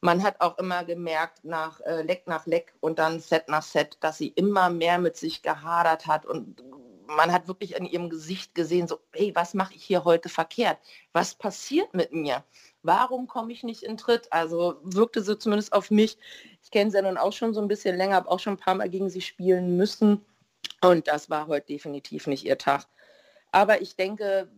Man 0.02 0.22
hat 0.22 0.40
auch 0.40 0.58
immer 0.60 0.84
gemerkt, 0.84 1.44
nach 1.46 1.80
äh, 1.82 2.04
Leck 2.04 2.28
nach 2.28 2.46
Leck 2.46 2.76
und 2.80 3.00
dann 3.00 3.20
Set 3.20 3.50
nach 3.50 3.64
Set, 3.64 3.98
dass 4.02 4.20
sie 4.20 4.28
immer 4.28 4.70
mehr 4.70 5.00
mit 5.00 5.18
sich 5.18 5.42
gehadert 5.42 6.06
hat 6.06 6.28
und 6.28 6.62
man 7.08 7.32
hat 7.32 7.48
wirklich 7.48 7.76
in 7.76 7.86
ihrem 7.86 8.10
Gesicht 8.10 8.56
gesehen, 8.56 8.88
so, 8.88 9.00
hey, 9.14 9.32
was 9.36 9.54
mache 9.54 9.74
ich 9.76 9.84
hier 9.84 10.04
heute 10.04 10.30
verkehrt? 10.30 10.78
Was 11.14 11.36
passiert 11.36 11.94
mit 11.94 12.12
mir? 12.12 12.44
Warum 12.86 13.28
komme 13.28 13.52
ich 13.52 13.64
nicht 13.64 13.82
in 13.82 13.98
Tritt? 13.98 14.32
Also 14.32 14.76
wirkte 14.84 15.24
sie 15.24 15.40
zumindest 15.40 15.74
auf 15.74 15.90
mich. 15.90 16.20
Ich 16.62 16.70
kenne 16.70 16.92
sie 16.92 16.98
ja 16.98 17.04
nun 17.04 17.18
auch 17.18 17.34
schon 17.34 17.54
so 17.54 17.62
ein 17.62 17.68
bisschen 17.68 17.98
länger, 17.98 18.16
habe 18.16 18.30
auch 18.30 18.40
schon 18.40 18.54
ein 18.54 18.60
paar 18.60 18.76
Mal 18.76 18.90
gegen 18.90 19.10
sie 19.10 19.22
spielen 19.22 19.76
müssen. 19.76 20.24
Und 20.82 21.08
das 21.08 21.30
war 21.32 21.48
heute 21.48 21.66
definitiv 21.66 22.28
nicht 22.28 22.46
ihr 22.46 22.60
Tag. 22.60 22.86
Aber 23.52 23.82
ich 23.82 23.96
denke, 23.96 24.52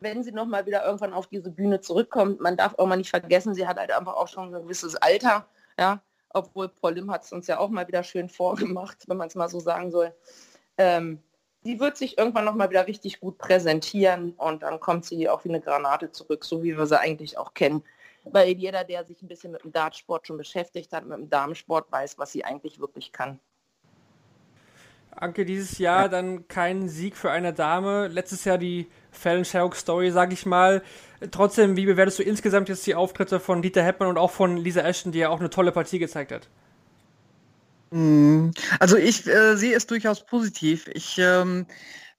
wenn 0.00 0.22
sie 0.22 0.32
noch 0.32 0.44
mal 0.44 0.66
wieder 0.66 0.84
irgendwann 0.84 1.14
auf 1.14 1.28
diese 1.28 1.50
Bühne 1.50 1.80
zurückkommt, 1.80 2.40
man 2.40 2.58
darf 2.58 2.74
auch 2.78 2.86
mal 2.86 2.96
nicht 2.96 3.10
vergessen, 3.10 3.54
sie 3.54 3.66
hat 3.66 3.78
halt 3.78 3.90
einfach 3.90 4.14
auch 4.14 4.28
schon 4.28 4.54
ein 4.54 4.62
gewisses 4.62 4.96
Alter, 4.96 5.46
ja, 5.78 6.02
obwohl 6.30 6.68
Paul 6.68 6.94
Lim 6.94 7.10
hat 7.10 7.24
es 7.24 7.32
uns 7.32 7.46
ja 7.46 7.58
auch 7.58 7.70
mal 7.70 7.88
wieder 7.88 8.02
schön 8.02 8.28
vorgemacht, 8.28 9.08
wenn 9.08 9.16
man 9.16 9.28
es 9.28 9.34
mal 9.34 9.48
so 9.48 9.60
sagen 9.60 9.90
soll. 9.90 10.14
Ähm, 10.76 11.22
die 11.64 11.78
wird 11.78 11.96
sich 11.96 12.18
irgendwann 12.18 12.44
noch 12.44 12.54
mal 12.54 12.70
wieder 12.70 12.86
richtig 12.86 13.20
gut 13.20 13.38
präsentieren 13.38 14.32
und 14.32 14.62
dann 14.62 14.80
kommt 14.80 15.04
sie 15.04 15.28
auch 15.28 15.44
wie 15.44 15.50
eine 15.50 15.60
Granate 15.60 16.10
zurück, 16.10 16.44
so 16.44 16.62
wie 16.62 16.76
wir 16.76 16.86
sie 16.86 16.98
eigentlich 16.98 17.38
auch 17.38 17.54
kennen. 17.54 17.82
Weil 18.24 18.52
jeder, 18.52 18.84
der 18.84 19.04
sich 19.04 19.20
ein 19.22 19.28
bisschen 19.28 19.52
mit 19.52 19.64
dem 19.64 19.72
Dartsport 19.72 20.26
schon 20.26 20.36
beschäftigt 20.36 20.92
hat, 20.92 21.04
mit 21.04 21.18
dem 21.18 21.30
Damensport, 21.30 21.90
weiß, 21.90 22.18
was 22.18 22.32
sie 22.32 22.44
eigentlich 22.44 22.78
wirklich 22.78 23.12
kann. 23.12 23.40
Anke, 25.14 25.44
dieses 25.44 25.78
Jahr 25.78 26.08
dann 26.08 26.48
kein 26.48 26.88
Sieg 26.88 27.16
für 27.16 27.30
eine 27.30 27.52
Dame. 27.52 28.08
Letztes 28.08 28.44
Jahr 28.44 28.58
die 28.58 28.88
Fallon 29.10 29.44
Sherrock 29.44 29.76
Story, 29.76 30.10
sag 30.10 30.32
ich 30.32 30.46
mal. 30.46 30.82
Trotzdem, 31.30 31.76
wie 31.76 31.84
bewertest 31.84 32.18
du 32.18 32.22
insgesamt 32.22 32.68
jetzt 32.68 32.86
die 32.86 32.94
Auftritte 32.94 33.38
von 33.38 33.60
Dieter 33.60 33.82
Heppmann 33.82 34.08
und 34.08 34.18
auch 34.18 34.30
von 34.30 34.56
Lisa 34.56 34.80
Ashton, 34.80 35.12
die 35.12 35.18
ja 35.18 35.28
auch 35.28 35.40
eine 35.40 35.50
tolle 35.50 35.72
Partie 35.72 35.98
gezeigt 35.98 36.32
hat? 36.32 36.48
Mm, 37.92 38.50
Also 38.80 38.96
ich 38.96 39.26
äh, 39.26 39.56
sehe 39.56 39.76
es 39.76 39.86
durchaus 39.86 40.24
positiv. 40.24 40.88
Ich 40.94 41.18
ähm, 41.18 41.66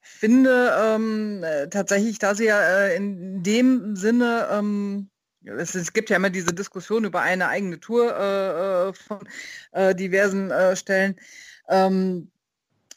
finde 0.02 0.72
ähm, 0.80 1.44
äh, 1.44 1.68
tatsächlich, 1.70 2.20
da 2.20 2.36
sie 2.36 2.46
ja 2.46 2.62
äh, 2.62 2.96
in 2.96 3.42
dem 3.44 3.96
Sinne, 3.96 4.48
ähm, 4.52 5.10
es, 5.46 5.76
es 5.76 5.92
gibt 5.94 6.10
ja 6.10 6.18
immer 6.18 6.30
diese 6.30 6.54
Diskussion 6.54 7.06
über 7.06 7.22
eine 7.22 7.48
eigene 7.48 7.80
Tour 7.80 8.16
äh, 8.16 8.90
äh, 8.90 8.94
von 8.94 9.28
äh, 9.72 9.96
diversen 9.96 10.52
Stellen. 10.76 11.16
Ähm, 11.70 12.30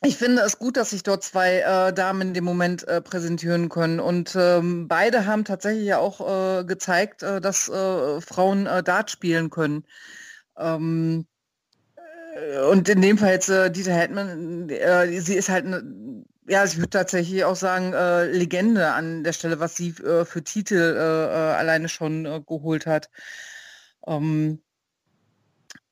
ich 0.04 0.18
finde 0.18 0.42
es 0.42 0.58
gut, 0.58 0.76
dass 0.76 0.90
sich 0.90 1.02
dort 1.02 1.24
zwei 1.24 1.92
Damen 1.92 2.20
in 2.28 2.34
dem 2.34 2.44
Moment 2.44 2.86
präsentieren 3.04 3.70
können. 3.70 3.98
Und 3.98 4.36
ähm, 4.38 4.88
beide 4.88 5.26
haben 5.26 5.44
tatsächlich 5.44 5.86
ja 5.86 5.98
auch 5.98 6.66
gezeigt, 6.66 7.22
dass 7.22 7.64
Frauen 7.64 8.66
Dart 8.66 9.10
spielen 9.10 9.50
können. 9.50 9.84
Und 12.70 12.88
in 12.88 13.00
dem 13.00 13.16
Fall 13.16 13.32
jetzt 13.32 13.48
äh, 13.48 13.70
Dieter 13.70 13.94
Hetman, 13.94 14.68
äh, 14.68 15.20
sie 15.20 15.36
ist 15.36 15.48
halt 15.48 15.64
eine, 15.64 15.82
ja, 16.48 16.64
ich 16.64 16.76
würde 16.76 16.90
tatsächlich 16.90 17.44
auch 17.44 17.56
sagen, 17.56 17.92
äh, 17.94 18.26
Legende 18.26 18.92
an 18.92 19.24
der 19.24 19.32
Stelle, 19.32 19.58
was 19.58 19.76
sie 19.76 19.90
äh, 20.04 20.24
für 20.24 20.42
Titel 20.44 20.74
äh, 20.74 21.24
äh, 21.24 21.54
alleine 21.54 21.88
schon 21.88 22.24
geholt 22.46 22.86
hat. 22.86 23.08
Ähm, 24.06 24.60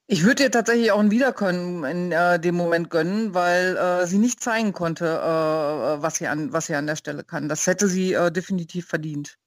ich 0.07 0.25
würde 0.25 0.43
ihr 0.43 0.51
tatsächlich 0.51 0.93
auch 0.93 0.99
ein 1.01 1.11
Wiederkommen 1.11 1.85
in 1.85 2.11
dem 2.43 2.55
Moment 2.57 2.91
gönnen, 2.91 3.33
weil 3.33 4.07
sie 4.07 4.19
nicht 4.19 4.43
zeigen 4.43 4.75
konnte, 4.75 5.07
was, 5.07 6.17
sie 6.17 6.27
an, 6.27 6.53
was 6.53 6.67
sie 6.67 6.75
an 6.75 6.87
der 6.87 6.97
Stelle 6.97 7.25
kann. 7.25 7.49
Das 7.49 7.67
hätte 7.67 7.89
sie 7.89 8.15
definitiv 8.31 8.87
verdient. 8.87 9.39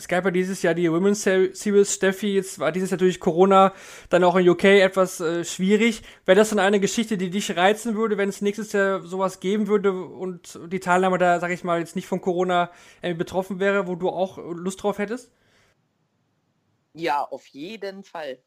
Es 0.00 0.08
gab 0.08 0.24
ja 0.24 0.30
dieses 0.30 0.62
Jahr 0.62 0.72
die 0.72 0.90
Women's 0.90 1.22
Ser- 1.22 1.54
Series 1.54 1.92
Steffi, 1.94 2.34
jetzt 2.34 2.58
war 2.58 2.72
dieses 2.72 2.90
Jahr 2.90 2.96
durch 2.96 3.20
Corona 3.20 3.74
dann 4.08 4.24
auch 4.24 4.34
in 4.36 4.48
UK 4.48 4.64
etwas 4.64 5.20
äh, 5.20 5.44
schwierig. 5.44 6.02
Wäre 6.24 6.36
das 6.36 6.48
dann 6.48 6.58
eine 6.58 6.80
Geschichte, 6.80 7.18
die 7.18 7.28
dich 7.28 7.54
reizen 7.54 7.96
würde, 7.96 8.16
wenn 8.16 8.30
es 8.30 8.40
nächstes 8.40 8.72
Jahr 8.72 9.02
sowas 9.02 9.40
geben 9.40 9.68
würde 9.68 9.92
und 9.92 10.58
die 10.68 10.80
Teilnahme 10.80 11.18
da, 11.18 11.38
sag 11.38 11.50
ich 11.50 11.64
mal, 11.64 11.80
jetzt 11.80 11.96
nicht 11.96 12.06
von 12.06 12.22
Corona 12.22 12.70
äh, 13.02 13.12
betroffen 13.12 13.60
wäre, 13.60 13.86
wo 13.86 13.94
du 13.94 14.08
auch 14.08 14.38
Lust 14.38 14.82
drauf 14.82 14.96
hättest? 14.98 15.30
Ja, 16.94 17.22
auf 17.24 17.46
jeden 17.46 18.04
Fall. 18.04 18.42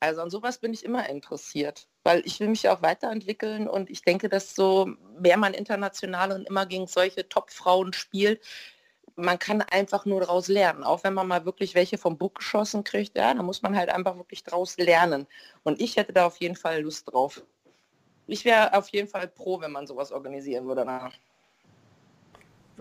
Also 0.00 0.22
an 0.22 0.30
sowas 0.30 0.58
bin 0.58 0.74
ich 0.74 0.84
immer 0.84 1.08
interessiert, 1.08 1.88
weil 2.04 2.22
ich 2.26 2.40
will 2.40 2.48
mich 2.48 2.62
ja 2.64 2.76
auch 2.76 2.82
weiterentwickeln 2.82 3.68
und 3.68 3.90
ich 3.90 4.02
denke, 4.02 4.28
dass 4.28 4.54
so 4.54 4.86
mehr 5.20 5.36
man 5.38 5.54
international 5.54 6.32
und 6.32 6.46
immer 6.48 6.66
gegen 6.66 6.86
solche 6.86 7.28
Top-Frauen 7.28 7.92
spielt, 7.92 8.42
man 9.18 9.38
kann 9.38 9.62
einfach 9.62 10.04
nur 10.06 10.20
daraus 10.20 10.48
lernen. 10.48 10.84
Auch 10.84 11.02
wenn 11.02 11.12
man 11.12 11.26
mal 11.26 11.44
wirklich 11.44 11.74
welche 11.74 11.98
vom 11.98 12.16
Buch 12.16 12.34
geschossen 12.34 12.84
kriegt, 12.84 13.16
ja, 13.16 13.34
dann 13.34 13.44
muss 13.44 13.62
man 13.62 13.76
halt 13.76 13.90
einfach 13.90 14.16
wirklich 14.16 14.44
daraus 14.44 14.76
lernen. 14.78 15.26
Und 15.64 15.80
ich 15.80 15.96
hätte 15.96 16.12
da 16.12 16.26
auf 16.26 16.36
jeden 16.38 16.56
Fall 16.56 16.82
Lust 16.82 17.12
drauf. 17.12 17.42
Ich 18.28 18.44
wäre 18.44 18.74
auf 18.74 18.88
jeden 18.90 19.08
Fall 19.08 19.26
pro, 19.26 19.60
wenn 19.60 19.72
man 19.72 19.86
sowas 19.86 20.12
organisieren 20.12 20.66
würde. 20.66 20.84
Na. 20.84 21.10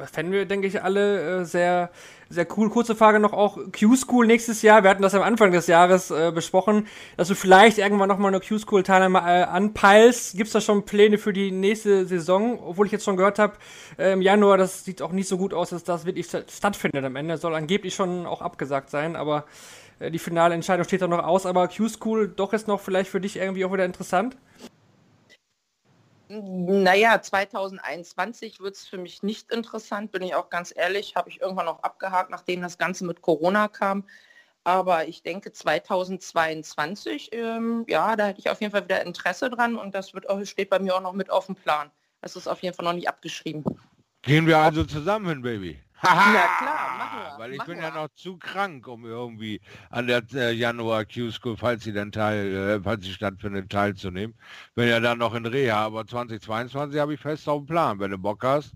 Fänden 0.05 0.33
wir, 0.33 0.45
denke 0.45 0.67
ich, 0.67 0.83
alle 0.83 1.41
äh, 1.41 1.45
sehr, 1.45 1.89
sehr 2.29 2.47
cool. 2.55 2.69
Kurze 2.69 2.95
Frage 2.95 3.19
noch 3.19 3.33
auch, 3.33 3.57
Q-School 3.77 4.27
nächstes 4.27 4.61
Jahr, 4.61 4.83
wir 4.83 4.89
hatten 4.89 5.01
das 5.01 5.15
am 5.15 5.21
Anfang 5.21 5.51
des 5.51 5.67
Jahres 5.67 6.11
äh, 6.11 6.31
besprochen, 6.33 6.87
dass 7.15 7.27
du 7.27 7.35
vielleicht 7.35 7.77
irgendwann 7.77 8.09
nochmal 8.09 8.33
eine 8.33 8.39
Q-School-Teilnahme 8.39 9.19
äh, 9.19 9.43
anpeilst. 9.43 10.37
Gibt 10.37 10.47
es 10.47 10.53
da 10.53 10.61
schon 10.61 10.85
Pläne 10.85 11.17
für 11.17 11.33
die 11.33 11.51
nächste 11.51 12.05
Saison? 12.05 12.59
Obwohl 12.59 12.85
ich 12.85 12.91
jetzt 12.91 13.05
schon 13.05 13.17
gehört 13.17 13.39
habe, 13.39 13.53
äh, 13.97 14.13
im 14.13 14.21
Januar, 14.21 14.57
das 14.57 14.83
sieht 14.85 15.01
auch 15.01 15.11
nicht 15.11 15.27
so 15.27 15.37
gut 15.37 15.53
aus, 15.53 15.69
dass 15.69 15.83
das 15.83 16.05
wirklich 16.05 16.27
stattfindet 16.27 17.03
am 17.03 17.15
Ende. 17.15 17.37
Soll 17.37 17.55
angeblich 17.55 17.95
schon 17.95 18.25
auch 18.25 18.41
abgesagt 18.41 18.89
sein, 18.89 19.15
aber 19.15 19.45
äh, 19.99 20.11
die 20.11 20.19
finale 20.19 20.53
Entscheidung 20.53 20.85
steht 20.85 21.01
da 21.01 21.07
noch 21.07 21.23
aus. 21.23 21.45
Aber 21.45 21.67
Q-School 21.67 22.27
doch 22.27 22.53
ist 22.53 22.67
noch 22.67 22.81
vielleicht 22.81 23.09
für 23.09 23.21
dich 23.21 23.37
irgendwie 23.37 23.65
auch 23.65 23.73
wieder 23.73 23.85
interessant? 23.85 24.37
Naja, 26.29 27.21
2021 27.21 28.59
wird 28.59 28.75
es 28.75 28.87
für 28.87 28.97
mich 28.97 29.23
nicht 29.23 29.51
interessant, 29.51 30.11
bin 30.11 30.21
ich 30.23 30.35
auch 30.35 30.49
ganz 30.49 30.73
ehrlich, 30.75 31.15
habe 31.15 31.29
ich 31.29 31.41
irgendwann 31.41 31.65
noch 31.67 31.83
abgehakt, 31.83 32.29
nachdem 32.29 32.61
das 32.61 32.77
Ganze 32.77 33.05
mit 33.05 33.21
Corona 33.21 33.67
kam. 33.67 34.05
Aber 34.65 35.07
ich 35.07 35.23
denke 35.23 35.53
2022, 35.53 37.29
ähm, 37.31 37.85
ja, 37.87 38.17
da 38.17 38.27
hätte 38.27 38.39
ich 38.41 38.49
auf 38.49 38.59
jeden 38.59 38.73
Fall 38.73 38.83
wieder 38.83 39.05
Interesse 39.05 39.49
dran 39.49 39.77
und 39.77 39.95
das 39.95 40.13
wird 40.13 40.29
auch, 40.29 40.43
steht 40.45 40.69
bei 40.69 40.79
mir 40.79 40.95
auch 40.95 41.01
noch 41.01 41.13
mit 41.13 41.29
auf 41.29 41.45
dem 41.45 41.55
Plan. 41.55 41.89
Das 42.21 42.35
ist 42.35 42.47
auf 42.47 42.61
jeden 42.61 42.75
Fall 42.75 42.83
noch 42.83 42.93
nicht 42.93 43.07
abgeschrieben. 43.07 43.63
Gehen 44.23 44.45
wir 44.45 44.57
also 44.57 44.83
zusammen 44.83 45.29
hin, 45.29 45.41
Baby. 45.41 45.79
Ja 46.03 46.09
klar, 46.59 46.97
machen 46.97 47.19
wir. 47.21 47.26
Weil 47.37 47.53
ich 47.53 47.63
bin 47.63 47.77
ja 47.79 47.91
noch 47.91 48.09
zu 48.15 48.37
krank, 48.37 48.87
um 48.87 49.05
irgendwie 49.05 49.61
an 49.89 50.07
der 50.07 50.23
äh, 50.33 50.51
Januar 50.51 51.05
Q-School, 51.05 51.57
falls 51.57 51.83
sie 51.83 51.93
dann 51.93 52.11
teil, 52.11 52.53
äh, 52.53 52.81
falls 52.81 53.05
sie 53.05 53.13
stattfindet, 53.13 53.69
teilzunehmen. 53.69 54.35
Bin 54.75 54.87
ja 54.87 54.99
dann 54.99 55.19
noch 55.19 55.33
in 55.33 55.45
Reha, 55.45 55.85
aber 55.85 56.05
2022 56.05 56.99
habe 56.99 57.13
ich 57.13 57.19
fest 57.19 57.47
auf 57.47 57.61
dem 57.61 57.67
Plan. 57.67 57.99
Wenn 57.99 58.11
du 58.11 58.17
Bock 58.17 58.43
hast, 58.43 58.73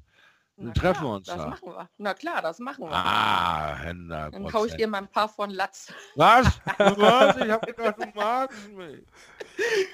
dann 0.65 0.73
treffen 0.73 0.99
klar, 0.99 1.03
wir 1.11 1.15
uns 1.17 1.27
das 1.27 1.37
da. 1.37 1.47
machen 1.47 1.69
wir. 1.69 1.89
Na 1.97 2.13
klar, 2.13 2.41
das 2.41 2.59
machen 2.59 2.85
wir. 2.85 2.91
Ah, 2.91 3.75
Händler. 3.77 4.31
Dann 4.31 4.51
hau 4.53 4.65
ich 4.65 4.75
dir 4.75 4.87
mal 4.87 4.99
ein 4.99 5.07
paar 5.07 5.29
von 5.29 5.49
Latz. 5.49 5.93
Was? 6.15 6.59
Was? 6.77 7.37
Ich 7.37 7.49
hab 7.49 7.65
gedacht, 7.65 7.95
du 7.99 8.05
magst 8.15 8.69
mich. 8.73 9.03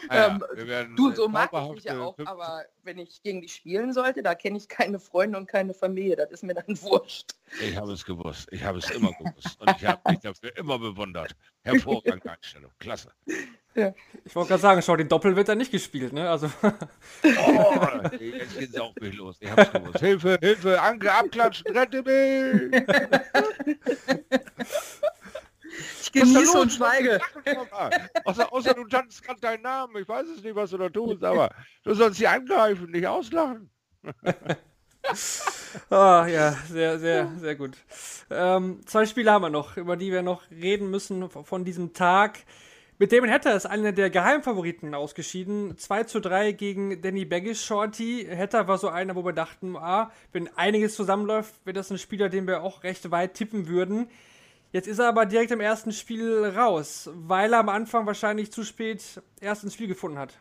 Naja, 0.10 0.40
Ähm, 0.60 0.96
Du, 0.96 1.12
so 1.12 1.28
mag 1.28 1.52
ich 1.52 1.70
mich 1.72 1.84
ja 1.84 2.00
auch, 2.00 2.16
15 2.16 2.28
aber 2.28 2.64
wenn 2.84 3.00
ich 3.00 3.22
gegen 3.24 3.42
die 3.42 3.50
spielen 3.50 3.92
sollte, 3.92 4.24
da 4.24 4.34
kenne 4.36 4.58
ich 4.58 4.70
keine 4.70 5.00
Freunde 5.00 5.38
und 5.38 5.48
keine 5.48 5.74
Familie. 5.74 6.16
Das 6.16 6.32
ist 6.32 6.44
mir 6.44 6.54
dann 6.54 6.64
wurscht. 6.84 7.32
Ich 7.60 7.76
habe 7.76 7.92
es 7.92 8.06
gewusst. 8.06 8.48
Ich 8.52 8.64
habe 8.64 8.78
es 8.78 8.90
immer 8.92 9.12
gewusst. 9.14 9.60
Und 9.60 9.70
ich 9.78 9.86
habe 9.86 10.00
mich 10.10 10.20
dafür 10.20 10.56
immer 10.58 10.80
bewundert. 10.80 11.36
Hervorragende 11.64 12.32
Einstellung. 12.32 12.72
Klasse. 12.80 13.12
Ich 14.26 14.36
wollte 14.36 14.50
gerade 14.50 14.62
sagen, 14.62 14.82
schau, 14.82 14.96
den 14.96 15.08
Doppel 15.08 15.36
wird 15.36 15.48
da 15.50 15.56
nicht 15.56 15.72
gespielt, 15.72 16.12
ne? 16.14 16.30
Also, 16.30 16.50
Oh, 16.64 17.74
jetzt 18.20 18.58
geht's 18.58 18.78
auch 18.78 18.94
mich 19.00 19.16
los. 19.16 19.38
Ich 19.40 19.50
hab's 19.52 19.72
gewusst. 19.72 20.00
Hilfe, 20.00 20.38
Hilfe, 20.42 20.82
Anke, 20.82 21.12
abklatschen, 21.14 21.68
rette 21.76 22.02
mich! 22.04 22.84
Ich 26.02 26.12
genieße 26.12 26.60
und 26.60 26.72
schweige. 26.72 27.20
Außer, 28.26 28.52
außer 28.52 28.74
du 28.74 28.86
tanzt 28.86 29.24
gerade 29.24 29.40
deinen 29.40 29.62
Namen. 29.64 29.96
Ich 30.02 30.08
weiß 30.08 30.28
es 30.36 30.44
nicht, 30.44 30.56
was 30.56 30.72
du 30.72 30.78
da 30.78 30.90
tust, 30.90 31.24
aber 31.24 31.50
du 31.84 31.94
sollst 31.94 32.18
sie 32.18 32.28
angreifen, 32.28 32.90
nicht 32.92 33.06
auslachen. 33.08 33.70
ah, 35.90 36.26
ja, 36.28 36.54
sehr, 36.70 36.98
sehr, 37.00 37.32
sehr 37.40 37.56
gut. 37.56 37.78
Ähm, 38.30 38.82
zwei 38.86 39.06
Spiele 39.06 39.32
haben 39.32 39.44
wir 39.44 39.50
noch, 39.50 39.78
über 39.78 39.98
die 39.98 40.12
wir 40.12 40.22
noch 40.22 40.50
reden 40.50 40.90
müssen 40.90 41.30
von 41.30 41.66
diesem 41.66 41.94
Tag. 41.94 42.40
Mit 43.00 43.12
Damon 43.12 43.30
Hatter 43.30 43.56
ist 43.56 43.68
einer 43.68 43.92
der 43.92 44.10
Geheimfavoriten 44.10 44.96
ausgeschieden. 44.96 45.78
2 45.78 46.06
zu 46.06 46.20
3 46.20 46.54
gegen 46.54 47.00
Danny 47.00 47.26
Baggish 47.26 47.64
Shorty. 47.64 48.28
Hatter 48.36 48.68
war 48.68 48.80
so 48.80 48.90
einer, 48.90 49.16
wo 49.16 49.24
wir 49.24 49.34
dachten, 49.34 49.76
ah, 49.76 50.12
wenn 50.32 50.50
einiges 50.58 50.96
zusammenläuft, 50.96 51.54
wäre 51.64 51.76
das 51.76 51.92
ein 51.92 52.00
Spieler, 52.00 52.28
den 52.30 52.48
wir 52.48 52.64
auch 52.64 52.84
recht 52.84 53.12
weit 53.12 53.36
tippen 53.36 53.68
würden. 53.68 54.10
Jetzt 54.72 54.88
ist 54.88 54.98
er 54.98 55.10
aber 55.10 55.28
direkt 55.28 55.52
im 55.52 55.62
ersten 55.62 55.92
Spiel 55.92 56.44
raus, 56.44 57.08
weil 57.14 57.54
er 57.54 57.60
am 57.60 57.70
Anfang 57.70 58.08
wahrscheinlich 58.08 58.52
zu 58.52 58.64
spät 58.64 59.22
erst 59.42 59.64
ins 59.64 59.76
Spiel 59.76 59.88
gefunden 59.88 60.18
hat. 60.18 60.40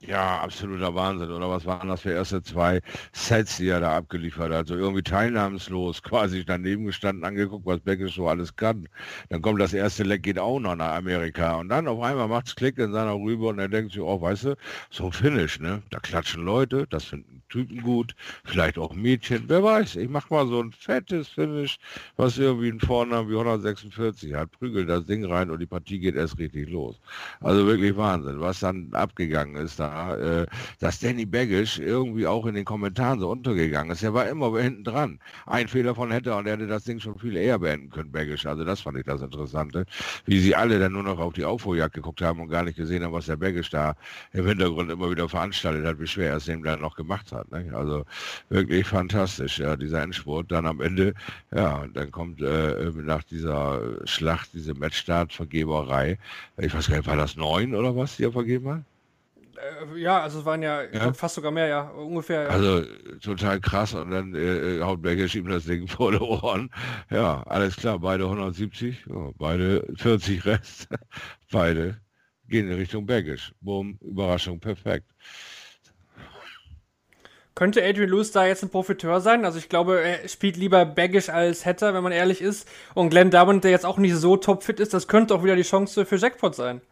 Ja, 0.00 0.40
absoluter 0.40 0.94
Wahnsinn. 0.94 1.30
Oder 1.30 1.48
was 1.48 1.64
waren 1.64 1.88
das 1.88 2.02
für 2.02 2.10
erste 2.12 2.42
zwei 2.42 2.80
Sets, 3.12 3.56
die 3.56 3.68
er 3.68 3.80
da 3.80 3.96
abgeliefert 3.96 4.50
hat? 4.52 4.58
Also 4.70 4.76
irgendwie 4.76 5.02
teilnahmslos, 5.02 6.02
quasi 6.02 6.44
daneben 6.44 6.84
gestanden, 6.84 7.24
angeguckt, 7.24 7.64
was 7.66 7.80
Beckisch 7.80 8.14
so 8.14 8.28
alles 8.28 8.54
kann. 8.56 8.88
Dann 9.30 9.40
kommt 9.42 9.58
das 9.60 9.72
erste 9.72 10.02
Leck, 10.04 10.22
geht 10.22 10.38
auch 10.38 10.60
noch 10.60 10.76
nach 10.76 10.94
Amerika. 10.96 11.56
Und 11.56 11.70
dann 11.70 11.88
auf 11.88 12.00
einmal 12.02 12.28
macht's 12.28 12.54
Klick 12.54 12.76
in 12.78 12.92
seiner 12.92 13.14
Rübe 13.14 13.46
und 13.46 13.58
er 13.58 13.68
denkt 13.68 13.92
sich, 13.92 14.02
oh, 14.02 14.20
weißt 14.20 14.44
du, 14.44 14.56
so 14.90 15.06
ein 15.06 15.12
Finish, 15.12 15.60
ne? 15.60 15.82
Da 15.90 15.98
klatschen 15.98 16.44
Leute, 16.44 16.86
das 16.90 17.04
finden 17.04 17.42
Typen 17.48 17.80
gut, 17.82 18.14
vielleicht 18.44 18.76
auch 18.76 18.92
Mädchen, 18.92 19.44
wer 19.48 19.62
weiß. 19.62 19.96
Ich 19.96 20.08
mach 20.08 20.28
mal 20.30 20.46
so 20.48 20.60
ein 20.60 20.72
fettes 20.72 21.28
Finish, 21.28 21.78
was 22.16 22.38
irgendwie 22.38 22.70
einen 22.70 22.80
Vornamen 22.80 23.30
wie 23.30 23.34
146 23.34 24.34
hat, 24.34 24.50
prügelt 24.50 24.88
das 24.88 25.06
Ding 25.06 25.24
rein 25.24 25.50
und 25.50 25.60
die 25.60 25.66
Partie 25.66 26.00
geht 26.00 26.16
erst 26.16 26.38
richtig 26.38 26.68
los. 26.68 27.00
Also 27.40 27.66
wirklich 27.66 27.96
Wahnsinn, 27.96 28.40
was 28.40 28.60
dann 28.60 28.92
abgegangen 28.92 29.56
ist 29.56 29.78
da, 29.78 29.85
äh, 29.86 30.46
dass 30.80 31.00
Danny 31.00 31.26
Baggish 31.26 31.78
irgendwie 31.78 32.26
auch 32.26 32.46
in 32.46 32.54
den 32.54 32.64
Kommentaren 32.64 33.20
so 33.20 33.30
untergegangen 33.30 33.92
ist. 33.92 34.02
Er 34.02 34.14
war 34.14 34.28
immer 34.28 34.58
hinten 34.60 34.84
dran. 34.84 35.18
Ein 35.46 35.68
Fehler 35.68 35.94
von 35.94 36.10
hätte 36.10 36.34
und 36.34 36.46
er 36.46 36.54
hätte 36.54 36.66
das 36.66 36.84
Ding 36.84 37.00
schon 37.00 37.18
viel 37.18 37.36
eher 37.36 37.58
beenden 37.58 37.90
können, 37.90 38.12
Baggish. 38.12 38.46
Also 38.46 38.64
das 38.64 38.80
fand 38.80 38.98
ich 38.98 39.04
das 39.04 39.22
Interessante, 39.22 39.84
wie 40.24 40.38
sie 40.38 40.54
alle 40.54 40.78
dann 40.78 40.92
nur 40.92 41.02
noch 41.02 41.18
auf 41.18 41.34
die 41.34 41.44
Aufholjagd 41.44 41.94
geguckt 41.94 42.22
haben 42.22 42.40
und 42.40 42.48
gar 42.48 42.62
nicht 42.64 42.76
gesehen 42.76 43.04
haben, 43.04 43.12
was 43.12 43.26
der 43.26 43.36
Baggish 43.36 43.70
da 43.70 43.94
im 44.32 44.46
Hintergrund 44.46 44.90
immer 44.90 45.10
wieder 45.10 45.28
veranstaltet 45.28 45.86
hat, 45.86 46.00
wie 46.00 46.06
schwer 46.06 46.30
er 46.30 46.36
es 46.36 46.46
dem 46.46 46.62
dann 46.62 46.80
noch 46.80 46.96
gemacht 46.96 47.32
hat. 47.32 47.50
Ne? 47.50 47.70
Also 47.74 48.04
wirklich 48.48 48.86
fantastisch, 48.86 49.58
ja, 49.58 49.76
dieser 49.76 50.02
Endspurt. 50.02 50.50
Dann 50.50 50.66
am 50.66 50.80
Ende, 50.80 51.14
ja, 51.54 51.76
und 51.82 51.96
dann 51.96 52.10
kommt 52.10 52.40
äh, 52.40 52.90
nach 52.94 53.22
dieser 53.24 54.06
Schlacht 54.06 54.50
diese 54.52 54.74
Matchstart-Vergeberei. 54.74 56.18
Ich 56.58 56.74
weiß 56.74 56.88
gar 56.88 56.96
nicht, 56.96 57.06
war 57.06 57.16
das 57.16 57.36
neun 57.36 57.74
oder 57.74 57.96
was, 57.96 58.16
die 58.16 58.24
er 58.24 58.32
vergeben 58.32 58.68
hat? 58.68 58.95
Äh, 59.56 59.98
ja, 59.98 60.20
also 60.22 60.40
es 60.40 60.44
waren 60.44 60.62
ja, 60.62 60.82
Ja. 60.82 61.12
fast 61.12 61.34
sogar 61.34 61.50
mehr, 61.50 61.66
ja, 61.66 61.88
ungefähr. 61.90 62.42
Ja. 62.44 62.48
Also 62.48 62.82
total 63.22 63.60
krass 63.60 63.94
und 63.94 64.10
dann 64.10 64.34
äh, 64.34 64.80
haut 64.82 65.02
Becker 65.02 65.32
ihm 65.34 65.48
das 65.48 65.64
Ding 65.64 65.86
vor 65.88 66.12
die 66.12 66.18
Ohren. 66.18 66.70
Ja, 67.10 67.42
alles 67.46 67.76
klar, 67.76 67.98
beide 67.98 68.24
170, 68.24 69.06
ja, 69.08 69.30
beide 69.36 69.86
40 69.96 70.44
Rest, 70.46 70.88
beide 71.50 72.00
gehen 72.48 72.70
in 72.70 72.76
Richtung 72.76 73.06
Baggish. 73.06 73.52
Boom, 73.60 73.98
Überraschung, 74.00 74.60
perfekt. 74.60 75.06
Könnte 77.54 77.82
Adrian 77.82 78.10
Lewis 78.10 78.32
da 78.32 78.46
jetzt 78.46 78.62
ein 78.62 78.68
Profiteur 78.68 79.22
sein? 79.22 79.46
Also 79.46 79.58
ich 79.58 79.70
glaube, 79.70 79.98
er 80.02 80.28
spielt 80.28 80.58
lieber 80.58 80.84
Baggish 80.84 81.30
als 81.30 81.64
Hatter, 81.64 81.94
wenn 81.94 82.02
man 82.02 82.12
ehrlich 82.12 82.42
ist. 82.42 82.68
Und 82.94 83.08
Glenn 83.08 83.30
Durbin, 83.30 83.62
der 83.62 83.70
jetzt 83.70 83.86
auch 83.86 83.96
nicht 83.96 84.14
so 84.14 84.36
topfit 84.36 84.78
ist, 84.78 84.92
das 84.92 85.08
könnte 85.08 85.34
auch 85.34 85.42
wieder 85.42 85.56
die 85.56 85.62
Chance 85.62 86.04
für 86.04 86.16
Jackpot 86.16 86.54
sein. 86.54 86.82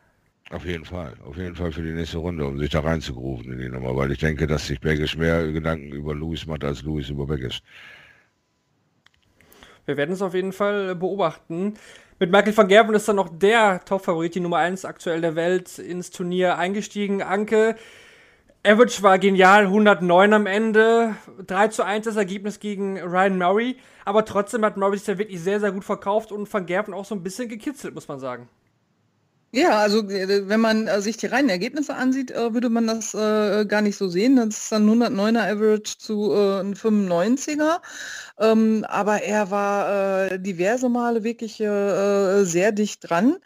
Auf 0.50 0.64
jeden 0.66 0.84
Fall, 0.84 1.14
auf 1.24 1.36
jeden 1.36 1.54
Fall 1.54 1.72
für 1.72 1.82
die 1.82 1.92
nächste 1.92 2.18
Runde, 2.18 2.46
um 2.46 2.58
sich 2.58 2.70
da 2.70 2.80
reinzugrufen 2.80 3.52
in 3.52 3.58
die 3.58 3.68
Nummer, 3.68 3.96
weil 3.96 4.12
ich 4.12 4.18
denke, 4.18 4.46
dass 4.46 4.66
sich 4.66 4.80
Baggish 4.80 5.16
mehr 5.16 5.50
Gedanken 5.50 5.92
über 5.92 6.14
Lewis 6.14 6.46
macht 6.46 6.64
als 6.64 6.82
Lewis 6.82 7.08
über 7.08 7.26
Baggish. 7.26 7.62
Wir 9.86 9.96
werden 9.96 10.12
es 10.12 10.22
auf 10.22 10.34
jeden 10.34 10.52
Fall 10.52 10.94
beobachten. 10.94 11.74
Mit 12.18 12.30
Michael 12.30 12.56
van 12.56 12.68
Gerven 12.68 12.94
ist 12.94 13.08
dann 13.08 13.16
noch 13.16 13.30
der 13.30 13.84
Top-Favorit, 13.84 14.34
die 14.34 14.40
Nummer 14.40 14.58
1 14.58 14.84
aktuell 14.84 15.20
der 15.20 15.34
Welt, 15.34 15.78
ins 15.78 16.10
Turnier 16.10 16.58
eingestiegen. 16.58 17.22
Anke, 17.22 17.76
Average 18.66 19.02
war 19.02 19.18
genial, 19.18 19.64
109 19.64 20.32
am 20.32 20.46
Ende, 20.46 21.16
3 21.46 21.68
zu 21.68 21.84
1 21.84 22.04
das 22.04 22.16
Ergebnis 22.16 22.60
gegen 22.60 22.98
Ryan 22.98 23.36
Murray, 23.36 23.76
aber 24.04 24.24
trotzdem 24.24 24.64
hat 24.64 24.76
Murray 24.76 24.96
sich 24.96 25.06
da 25.06 25.18
wirklich 25.18 25.40
sehr, 25.40 25.60
sehr 25.60 25.72
gut 25.72 25.84
verkauft 25.84 26.32
und 26.32 26.50
Van 26.52 26.64
Gerven 26.64 26.94
auch 26.94 27.04
so 27.04 27.14
ein 27.14 27.22
bisschen 27.22 27.48
gekitzelt, 27.48 27.94
muss 27.94 28.08
man 28.08 28.20
sagen. 28.20 28.48
Ja, 29.56 29.78
also 29.78 30.00
äh, 30.10 30.48
wenn 30.48 30.60
man 30.60 30.88
äh, 30.88 31.00
sich 31.00 31.16
die 31.16 31.26
reinen 31.26 31.48
Ergebnisse 31.48 31.94
ansieht, 31.94 32.32
äh, 32.32 32.52
würde 32.54 32.70
man 32.70 32.88
das 32.88 33.12
gar 33.12 33.82
nicht 33.82 33.96
so 33.96 34.08
sehen. 34.08 34.34
Das 34.34 34.48
ist 34.48 34.72
dann 34.72 34.84
109er 34.84 35.42
Average 35.42 35.96
zu 35.98 36.32
äh, 36.32 36.60
ein 36.60 36.74
95er. 36.74 37.80
Ähm, 38.38 38.84
aber 38.88 39.22
er 39.22 39.50
war 39.52 40.38
diverse 40.38 40.88
Male 40.88 41.22
wirklich 41.22 41.58
sehr 41.58 42.72
dicht 42.72 43.08
dran 43.08 43.36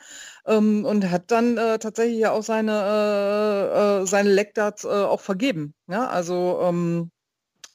ähm, 0.47 0.87
und 0.87 1.11
hat 1.11 1.31
dann 1.31 1.57
tatsächlich 1.57 2.18
ja 2.21 2.31
auch 2.33 2.42
seine, 2.42 4.03
äh, 4.03 4.07
seine 4.07 4.31
Leckdarts 4.33 4.85
äh, 4.85 4.88
auch 4.88 5.21
vergeben. 5.21 5.75
Ja, 5.88 6.09
also 6.09 6.61
ähm, 6.62 7.11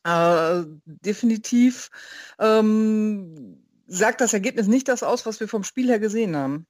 äh, 0.05 0.63
definitiv 0.85 1.89
sagt 3.87 4.21
das 4.21 4.33
Ergebnis 4.33 4.67
nicht 4.67 4.87
das 4.87 5.03
aus, 5.03 5.25
was 5.25 5.39
wir 5.39 5.47
vom 5.47 5.63
Spiel 5.63 5.87
her 5.87 5.99
gesehen 5.99 6.35
haben. 6.35 6.65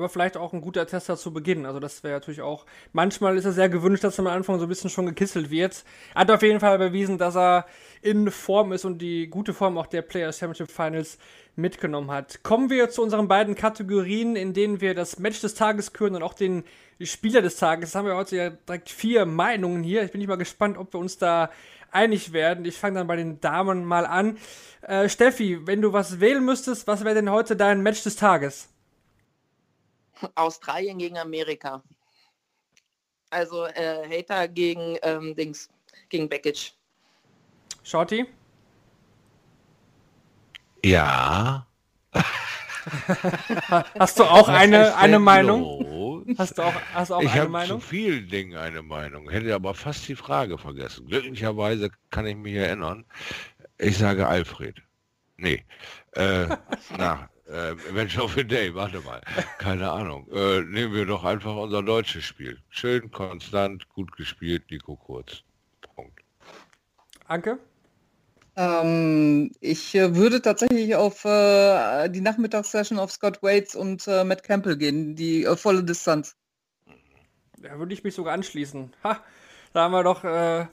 Aber 0.00 0.08
vielleicht 0.08 0.36
auch 0.36 0.52
ein 0.52 0.60
guter 0.60 0.86
Tester 0.86 1.16
zu 1.16 1.32
Beginn. 1.32 1.66
Also 1.66 1.78
das 1.78 2.02
wäre 2.02 2.14
natürlich 2.14 2.42
auch, 2.42 2.66
manchmal 2.92 3.36
ist 3.36 3.44
es 3.44 3.54
sehr 3.54 3.68
gewünscht, 3.68 4.02
dass 4.02 4.18
er 4.18 4.26
am 4.26 4.32
Anfang 4.32 4.58
so 4.58 4.66
ein 4.66 4.68
bisschen 4.68 4.90
schon 4.90 5.06
gekisselt 5.06 5.50
wird. 5.50 5.84
Hat 6.14 6.30
auf 6.30 6.42
jeden 6.42 6.60
Fall 6.60 6.78
bewiesen, 6.78 7.18
dass 7.18 7.36
er 7.36 7.66
in 8.02 8.30
Form 8.30 8.72
ist 8.72 8.84
und 8.84 8.98
die 8.98 9.28
gute 9.28 9.54
Form 9.54 9.78
auch 9.78 9.86
der 9.86 10.02
Players 10.02 10.38
Championship 10.38 10.70
Finals 10.70 11.18
mitgenommen 11.56 12.10
hat. 12.10 12.42
Kommen 12.42 12.70
wir 12.70 12.90
zu 12.90 13.02
unseren 13.02 13.28
beiden 13.28 13.54
Kategorien, 13.54 14.36
in 14.36 14.52
denen 14.52 14.80
wir 14.80 14.94
das 14.94 15.18
Match 15.18 15.40
des 15.40 15.54
Tages 15.54 15.92
küren 15.92 16.16
und 16.16 16.22
auch 16.22 16.34
den 16.34 16.64
Spieler 17.00 17.42
des 17.42 17.56
Tages. 17.56 17.90
Das 17.90 17.94
haben 17.94 18.06
wir 18.06 18.16
heute 18.16 18.36
ja 18.36 18.50
direkt 18.50 18.90
vier 18.90 19.26
Meinungen 19.26 19.82
hier. 19.82 20.02
Ich 20.02 20.12
bin 20.12 20.20
nicht 20.20 20.28
mal 20.28 20.36
gespannt, 20.36 20.78
ob 20.78 20.92
wir 20.92 21.00
uns 21.00 21.18
da 21.18 21.50
einig 21.90 22.32
werden. 22.32 22.64
Ich 22.64 22.76
fange 22.78 22.98
dann 22.98 23.06
bei 23.06 23.16
den 23.16 23.40
Damen 23.40 23.84
mal 23.84 24.06
an. 24.06 24.38
Äh, 24.82 25.08
Steffi, 25.08 25.66
wenn 25.66 25.82
du 25.82 25.92
was 25.92 26.20
wählen 26.20 26.44
müsstest, 26.44 26.86
was 26.86 27.04
wäre 27.04 27.14
denn 27.14 27.30
heute 27.30 27.56
dein 27.56 27.82
Match 27.82 28.02
des 28.02 28.16
Tages? 28.16 28.68
Australien 30.34 30.98
gegen 30.98 31.18
Amerika. 31.18 31.82
Also 33.30 33.66
äh, 33.66 34.06
Hater 34.08 34.48
gegen 34.48 34.96
ähm, 35.02 35.34
Dings, 35.36 35.68
gegen 36.08 36.28
Beckett. 36.28 36.74
Shorty? 37.82 38.26
Ja. 40.84 41.66
Hast 43.98 44.18
du 44.18 44.24
auch 44.24 44.48
Was 44.48 44.56
eine, 44.56 44.96
eine 44.96 45.18
Meinung? 45.18 45.62
los? 45.62 46.26
Hast 46.38 46.58
du 46.58 46.62
auch, 46.62 46.74
hast 46.92 47.10
du 47.10 47.14
auch 47.14 47.22
Ich 47.22 47.30
eine 47.30 47.40
habe 47.42 47.46
zu 47.46 47.50
Meinung? 47.52 47.80
vielen 47.80 48.28
Dingen 48.28 48.56
eine 48.56 48.82
Meinung, 48.82 49.28
hätte 49.30 49.54
aber 49.54 49.74
fast 49.74 50.08
die 50.08 50.16
Frage 50.16 50.58
vergessen. 50.58 51.06
Glücklicherweise 51.06 51.90
kann 52.10 52.26
ich 52.26 52.36
mich 52.36 52.54
erinnern. 52.54 53.04
Ich 53.78 53.98
sage 53.98 54.26
Alfred. 54.28 54.76
Nee. 55.36 55.64
Äh, 56.12 56.48
na, 56.96 57.28
äh, 57.50 57.74
Match 57.92 58.18
of 58.18 58.34
the 58.34 58.44
Day, 58.44 58.74
warte 58.74 59.00
mal. 59.00 59.20
Keine 59.58 59.90
Ahnung. 59.90 60.26
Äh, 60.32 60.60
nehmen 60.62 60.94
wir 60.94 61.06
doch 61.06 61.24
einfach 61.24 61.56
unser 61.56 61.82
deutsches 61.82 62.24
Spiel. 62.24 62.58
Schön, 62.68 63.10
konstant, 63.10 63.88
gut 63.88 64.16
gespielt, 64.16 64.70
Nico 64.70 64.96
Kurz. 64.96 65.42
Punkt. 65.94 66.20
Anke? 67.26 67.58
Ähm, 68.56 69.52
ich 69.60 69.94
äh, 69.94 70.14
würde 70.14 70.42
tatsächlich 70.42 70.94
auf 70.94 71.24
äh, 71.24 72.08
die 72.08 72.20
Nachmittagssession 72.20 72.98
auf 72.98 73.12
Scott 73.12 73.42
Waits 73.42 73.74
und 73.74 74.06
äh, 74.06 74.24
Matt 74.24 74.42
Campbell 74.42 74.76
gehen, 74.76 75.14
die 75.14 75.44
äh, 75.44 75.56
volle 75.56 75.84
Distanz. 75.84 76.36
Da 77.58 77.78
würde 77.78 77.94
ich 77.94 78.04
mich 78.04 78.14
sogar 78.14 78.34
anschließen. 78.34 78.92
Ha, 79.04 79.22
da 79.72 79.82
haben 79.82 79.92
wir 79.92 80.02
doch 80.02 80.24
äh, 80.24 80.66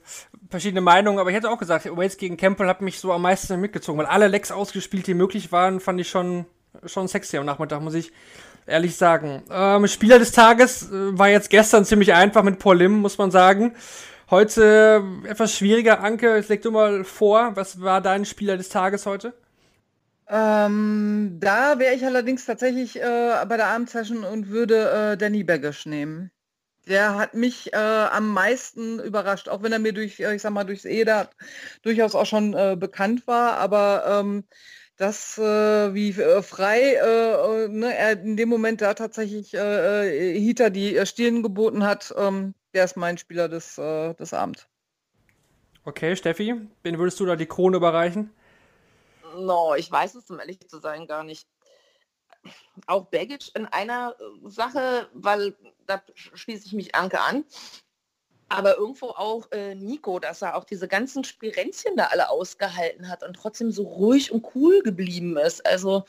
verschiedene 0.49 0.81
Meinungen, 0.81 1.19
aber 1.19 1.29
ich 1.29 1.35
hätte 1.35 1.51
auch 1.51 1.59
gesagt, 1.59 1.85
Waits 1.85 2.17
gegen 2.17 2.35
Campbell 2.35 2.67
hat 2.67 2.81
mich 2.81 2.99
so 2.99 3.13
am 3.13 3.21
meisten 3.21 3.59
mitgezogen, 3.61 3.99
weil 3.99 4.07
alle 4.07 4.27
Lecks 4.27 4.51
ausgespielt, 4.51 5.05
die 5.05 5.13
möglich 5.13 5.51
waren, 5.51 5.79
fand 5.79 6.01
ich 6.01 6.09
schon, 6.09 6.45
schon 6.85 7.07
sexy 7.07 7.37
am 7.37 7.45
Nachmittag, 7.45 7.81
muss 7.81 7.93
ich 7.93 8.11
ehrlich 8.65 8.95
sagen. 8.95 9.43
Ähm, 9.49 9.87
Spieler 9.87 10.19
des 10.19 10.31
Tages 10.31 10.91
äh, 10.91 11.17
war 11.17 11.29
jetzt 11.29 11.49
gestern 11.49 11.85
ziemlich 11.85 12.13
einfach 12.13 12.43
mit 12.43 12.59
Paul 12.59 12.77
Lim, 12.77 12.99
muss 12.99 13.17
man 13.17 13.31
sagen. 13.31 13.75
Heute 14.29 15.01
äh, 15.25 15.29
etwas 15.29 15.55
schwieriger. 15.55 16.01
Anke, 16.01 16.43
leg 16.47 16.61
du 16.61 16.71
mal 16.71 17.03
vor, 17.03 17.55
was 17.55 17.81
war 17.81 18.01
dein 18.01 18.25
Spieler 18.25 18.57
des 18.57 18.69
Tages 18.69 19.05
heute? 19.05 19.33
Ähm, 20.29 21.37
da 21.39 21.79
wäre 21.79 21.95
ich 21.95 22.05
allerdings 22.05 22.45
tatsächlich 22.45 23.01
äh, 23.01 23.45
bei 23.47 23.55
der 23.55 23.67
Abendsession 23.67 24.25
und 24.25 24.49
würde 24.49 25.13
äh, 25.13 25.17
Danny 25.17 25.45
Baggish 25.45 25.85
nehmen. 25.85 26.31
Der 26.85 27.15
hat 27.15 27.33
mich 27.33 27.73
äh, 27.73 27.77
am 27.77 28.33
meisten 28.33 28.99
überrascht, 28.99 29.47
auch 29.47 29.63
wenn 29.63 29.71
er 29.71 29.79
mir 29.79 29.93
durch, 29.93 30.19
äh, 30.19 30.35
ich 30.35 30.41
sag 30.41 30.51
mal, 30.51 30.65
durchs 30.65 30.83
EDA 30.83 31.29
durchaus 31.81 32.13
auch 32.15 32.25
schon 32.25 32.51
bekannt 32.51 33.27
war, 33.27 33.57
aber 33.57 34.03
ähm, 34.19 34.43
das, 34.97 35.37
äh, 35.37 35.93
wie 35.93 36.09
äh, 36.09 36.41
frei 36.41 36.95
äh, 36.95 37.65
äh, 37.65 37.67
ne, 37.69 37.95
er 37.95 38.19
in 38.19 38.35
dem 38.35 38.49
Moment 38.49 38.81
da 38.81 38.95
tatsächlich 38.95 39.53
äh, 39.53 40.39
Hita 40.39 40.69
die 40.69 40.97
äh, 40.97 41.05
Stirn 41.05 41.43
geboten 41.43 41.83
hat, 41.83 42.13
ähm, 42.17 42.55
der 42.73 42.85
ist 42.85 42.97
mein 42.97 43.17
Spieler 43.17 43.47
des, 43.47 43.77
äh, 43.77 44.13
des 44.15 44.33
Abends. 44.33 44.67
Okay, 45.85 46.15
Steffi, 46.15 46.55
wen 46.83 46.97
würdest 46.97 47.19
du 47.19 47.25
da 47.25 47.35
die 47.35 47.45
Krone 47.45 47.77
überreichen? 47.77 48.33
No, 49.37 49.75
ich 49.75 49.89
weiß 49.89 50.15
es, 50.15 50.29
um 50.29 50.39
ehrlich 50.39 50.67
zu 50.67 50.79
sein, 50.79 51.07
gar 51.07 51.23
nicht. 51.23 51.47
Auch 52.87 53.05
Baggage 53.05 53.51
in 53.55 53.65
einer 53.67 54.15
Sache, 54.45 55.07
weil 55.13 55.55
da 55.85 56.01
schließe 56.15 56.65
ich 56.65 56.73
mich 56.73 56.95
Anke 56.95 57.19
an. 57.21 57.45
Aber 58.49 58.77
irgendwo 58.77 59.07
auch 59.07 59.51
äh, 59.51 59.75
Nico, 59.75 60.19
dass 60.19 60.41
er 60.41 60.55
auch 60.55 60.63
diese 60.63 60.87
ganzen 60.87 61.23
Spirenzchen 61.23 61.97
da 61.97 62.05
alle 62.05 62.29
ausgehalten 62.29 63.09
hat 63.09 63.23
und 63.23 63.35
trotzdem 63.35 63.71
so 63.71 63.83
ruhig 63.83 64.31
und 64.31 64.45
cool 64.55 64.81
geblieben 64.83 65.37
ist. 65.37 65.65
Also, 65.65 66.05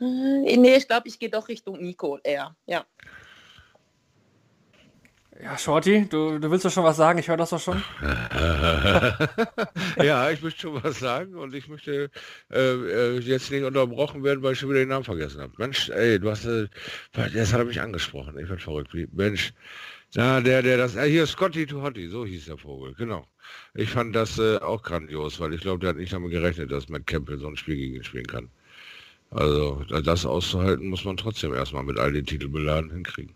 äh, 0.00 0.56
nee, 0.56 0.76
ich 0.76 0.88
glaube, 0.88 1.08
ich 1.08 1.18
gehe 1.18 1.30
doch 1.30 1.48
Richtung 1.48 1.80
Nico 1.80 2.18
eher. 2.22 2.56
Ja. 2.66 2.84
Ja, 5.42 5.58
Shorty, 5.58 6.06
du, 6.08 6.38
du 6.38 6.50
willst 6.50 6.64
doch 6.64 6.70
schon 6.70 6.84
was 6.84 6.96
sagen, 6.96 7.18
ich 7.18 7.28
höre 7.28 7.36
das 7.36 7.50
doch 7.50 7.60
schon. 7.60 7.82
ja, 10.02 10.30
ich 10.30 10.40
möchte 10.40 10.60
schon 10.60 10.82
was 10.82 10.98
sagen 10.98 11.36
und 11.36 11.54
ich 11.54 11.68
möchte 11.68 12.10
äh, 12.50 12.58
äh, 12.58 13.18
jetzt 13.18 13.50
nicht 13.50 13.64
unterbrochen 13.64 14.24
werden, 14.24 14.42
weil 14.42 14.54
ich 14.54 14.58
schon 14.58 14.70
wieder 14.70 14.78
den 14.78 14.88
Namen 14.88 15.04
vergessen 15.04 15.42
habe. 15.42 15.52
Mensch, 15.58 15.90
ey, 15.90 16.18
du 16.18 16.30
hast, 16.30 16.46
äh, 16.46 16.68
das 17.12 17.52
hat 17.52 17.60
er 17.60 17.66
mich 17.66 17.82
angesprochen. 17.82 18.38
Ich 18.38 18.48
bin 18.48 18.58
verrückt. 18.58 18.94
Wie, 18.94 19.08
Mensch, 19.12 19.52
na, 20.14 20.40
der, 20.40 20.62
der 20.62 20.78
das, 20.78 20.96
äh, 20.96 21.08
hier 21.08 21.26
Scotty 21.26 21.66
to 21.66 21.82
Hotty, 21.82 22.08
so 22.08 22.24
hieß 22.24 22.46
der 22.46 22.58
Vogel, 22.58 22.94
genau. 22.94 23.26
Ich 23.74 23.90
fand 23.90 24.14
das 24.14 24.38
äh, 24.38 24.58
auch 24.58 24.82
grandios, 24.82 25.40
weil 25.40 25.52
ich 25.52 25.60
glaube, 25.60 25.80
der 25.80 25.90
hat 25.90 25.96
nicht 25.96 26.12
damit 26.12 26.30
gerechnet, 26.30 26.70
dass 26.72 26.88
Matt 26.88 27.06
Campbell 27.06 27.38
so 27.38 27.48
ein 27.48 27.56
Spiel 27.56 27.76
gegen 27.76 27.96
ihn 27.96 28.04
spielen 28.04 28.26
kann. 28.26 28.48
Also, 29.30 29.82
das 30.04 30.24
auszuhalten, 30.24 30.88
muss 30.88 31.04
man 31.04 31.16
trotzdem 31.16 31.52
erstmal 31.52 31.82
mit 31.82 31.98
all 31.98 32.12
den 32.12 32.24
Titelbeladen 32.24 32.90
hinkriegen. 32.90 33.34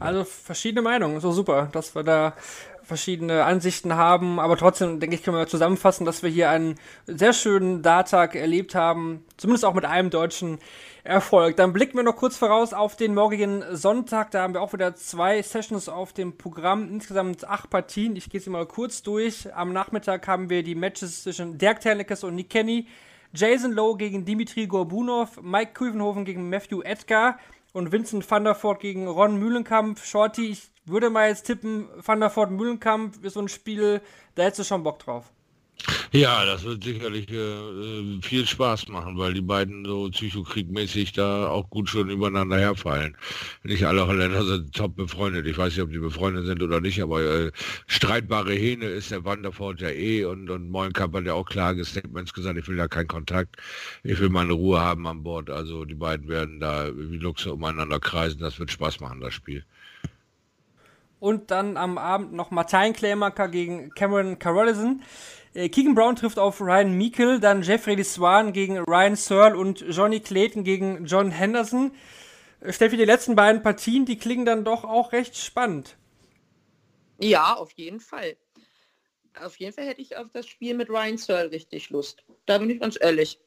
Also 0.00 0.24
verschiedene 0.24 0.82
Meinungen, 0.82 1.20
so 1.20 1.30
super, 1.30 1.68
dass 1.70 1.94
wir 1.94 2.02
da 2.02 2.34
verschiedene 2.82 3.44
Ansichten 3.44 3.94
haben, 3.94 4.40
aber 4.40 4.56
trotzdem, 4.56 5.00
denke 5.00 5.16
ich, 5.16 5.22
können 5.22 5.36
wir 5.36 5.46
zusammenfassen, 5.46 6.04
dass 6.04 6.22
wir 6.22 6.30
hier 6.30 6.50
einen 6.50 6.74
sehr 7.06 7.32
schönen 7.32 7.82
Darttag 7.82 8.34
erlebt 8.34 8.74
haben, 8.74 9.24
zumindest 9.36 9.64
auch 9.64 9.74
mit 9.74 9.84
einem 9.84 10.10
deutschen 10.10 10.58
Erfolg. 11.04 11.56
Dann 11.56 11.74
blicken 11.74 11.96
wir 11.96 12.02
noch 12.02 12.16
kurz 12.16 12.36
voraus 12.38 12.72
auf 12.72 12.96
den 12.96 13.14
morgigen 13.14 13.62
Sonntag, 13.76 14.30
da 14.30 14.42
haben 14.42 14.54
wir 14.54 14.62
auch 14.62 14.72
wieder 14.72 14.96
zwei 14.96 15.42
Sessions 15.42 15.88
auf 15.90 16.14
dem 16.14 16.38
Programm, 16.38 16.88
insgesamt 16.88 17.46
acht 17.46 17.68
Partien, 17.68 18.16
ich 18.16 18.30
gehe 18.30 18.40
sie 18.40 18.48
mal 18.48 18.64
kurz 18.64 19.02
durch. 19.02 19.54
Am 19.54 19.74
Nachmittag 19.74 20.26
haben 20.26 20.48
wir 20.48 20.62
die 20.62 20.74
Matches 20.74 21.22
zwischen 21.22 21.58
Dirk 21.58 21.80
Terlikes 21.80 22.24
und 22.24 22.34
Nick 22.34 22.48
Kenny, 22.48 22.88
Jason 23.34 23.72
Lowe 23.72 23.98
gegen 23.98 24.24
Dimitri 24.24 24.66
Gorbunov, 24.66 25.42
Mike 25.42 25.74
Kuivenhofen 25.74 26.24
gegen 26.24 26.48
Matthew 26.48 26.80
Edgar, 26.80 27.38
und 27.74 27.92
Vincent 27.92 28.30
van 28.30 28.44
der 28.44 28.54
Voort 28.54 28.80
gegen 28.80 29.06
Ron 29.06 29.36
Mühlenkamp. 29.36 29.98
Shorty, 29.98 30.52
ich 30.52 30.70
würde 30.86 31.10
mal 31.10 31.28
jetzt 31.28 31.42
tippen, 31.42 31.88
van 31.96 32.20
der 32.20 32.34
Voort 32.34 32.50
Mühlenkamp 32.50 33.22
ist 33.22 33.34
so 33.34 33.40
ein 33.40 33.48
Spiel, 33.48 34.00
da 34.36 34.44
hättest 34.44 34.60
du 34.60 34.64
schon 34.64 34.84
Bock 34.84 35.00
drauf. 35.00 35.30
Ja, 36.12 36.44
das 36.44 36.64
wird 36.64 36.84
sicherlich 36.84 37.28
äh, 37.30 38.20
viel 38.22 38.46
Spaß 38.46 38.88
machen, 38.88 39.18
weil 39.18 39.34
die 39.34 39.42
beiden 39.42 39.84
so 39.84 40.08
psychokriegmäßig 40.08 41.12
da 41.12 41.48
auch 41.48 41.68
gut 41.68 41.90
schon 41.90 42.08
übereinander 42.08 42.58
herfallen. 42.58 43.16
Nicht 43.64 43.84
alle 43.84 44.06
Holländer 44.06 44.44
sind 44.44 44.72
top 44.72 44.96
befreundet. 44.96 45.46
Ich 45.46 45.58
weiß 45.58 45.74
nicht, 45.74 45.82
ob 45.82 45.90
die 45.90 45.98
befreundet 45.98 46.46
sind 46.46 46.62
oder 46.62 46.80
nicht, 46.80 47.02
aber 47.02 47.20
äh, 47.20 47.52
streitbare 47.86 48.54
Hähne 48.54 48.86
ist 48.86 49.10
der 49.10 49.24
Wanderfort 49.24 49.80
ja 49.80 49.90
eh 49.90 50.24
und, 50.24 50.48
und 50.50 50.70
Moinkamp 50.70 51.14
hat 51.16 51.26
ja 51.26 51.34
auch 51.34 51.46
klare 51.46 51.84
Statements 51.84 52.32
gesagt, 52.32 52.58
ich 52.58 52.68
will 52.68 52.76
da 52.76 52.88
keinen 52.88 53.08
Kontakt, 53.08 53.56
ich 54.04 54.18
will 54.20 54.30
meine 54.30 54.52
Ruhe 54.52 54.80
haben 54.80 55.06
an 55.06 55.22
Bord. 55.22 55.50
Also 55.50 55.84
die 55.84 55.94
beiden 55.94 56.28
werden 56.28 56.60
da 56.60 56.88
wie 56.96 57.18
Luchse 57.18 57.52
umeinander 57.52 57.98
kreisen, 57.98 58.38
das 58.38 58.58
wird 58.58 58.70
Spaß 58.70 59.00
machen, 59.00 59.20
das 59.20 59.34
Spiel. 59.34 59.64
Und 61.18 61.50
dann 61.50 61.76
am 61.76 61.98
Abend 61.98 62.34
noch 62.34 62.50
Martin 62.50 62.92
Klämaker 62.92 63.48
gegen 63.48 63.90
Cameron 63.94 64.38
Carolison. 64.38 65.02
Äh, 65.54 65.68
Keegan 65.68 65.94
Brown 65.94 66.16
trifft 66.16 66.38
auf 66.38 66.60
Ryan 66.60 66.98
Meikle, 66.98 67.40
dann 67.40 67.62
Jeffrey 67.62 68.02
Swan 68.04 68.52
gegen 68.52 68.78
Ryan 68.78 69.16
Searle 69.16 69.56
und 69.56 69.80
Johnny 69.88 70.20
Clayton 70.20 70.64
gegen 70.64 71.06
John 71.06 71.30
Henderson. 71.30 71.92
Äh, 72.60 72.72
Steffi, 72.72 72.96
die 72.96 73.04
letzten 73.04 73.36
beiden 73.36 73.62
Partien, 73.62 74.04
die 74.04 74.18
klingen 74.18 74.44
dann 74.44 74.64
doch 74.64 74.84
auch 74.84 75.12
recht 75.12 75.36
spannend. 75.36 75.96
Ja, 77.18 77.54
auf 77.54 77.70
jeden 77.72 78.00
Fall. 78.00 78.36
Auf 79.40 79.56
jeden 79.56 79.72
Fall 79.72 79.86
hätte 79.86 80.00
ich 80.00 80.16
auf 80.16 80.28
das 80.32 80.46
Spiel 80.46 80.74
mit 80.74 80.90
Ryan 80.90 81.16
Searle 81.16 81.50
richtig 81.50 81.90
Lust. 81.90 82.24
Da 82.46 82.58
bin 82.58 82.70
ich 82.70 82.80
ganz 82.80 82.98
ehrlich. 83.00 83.38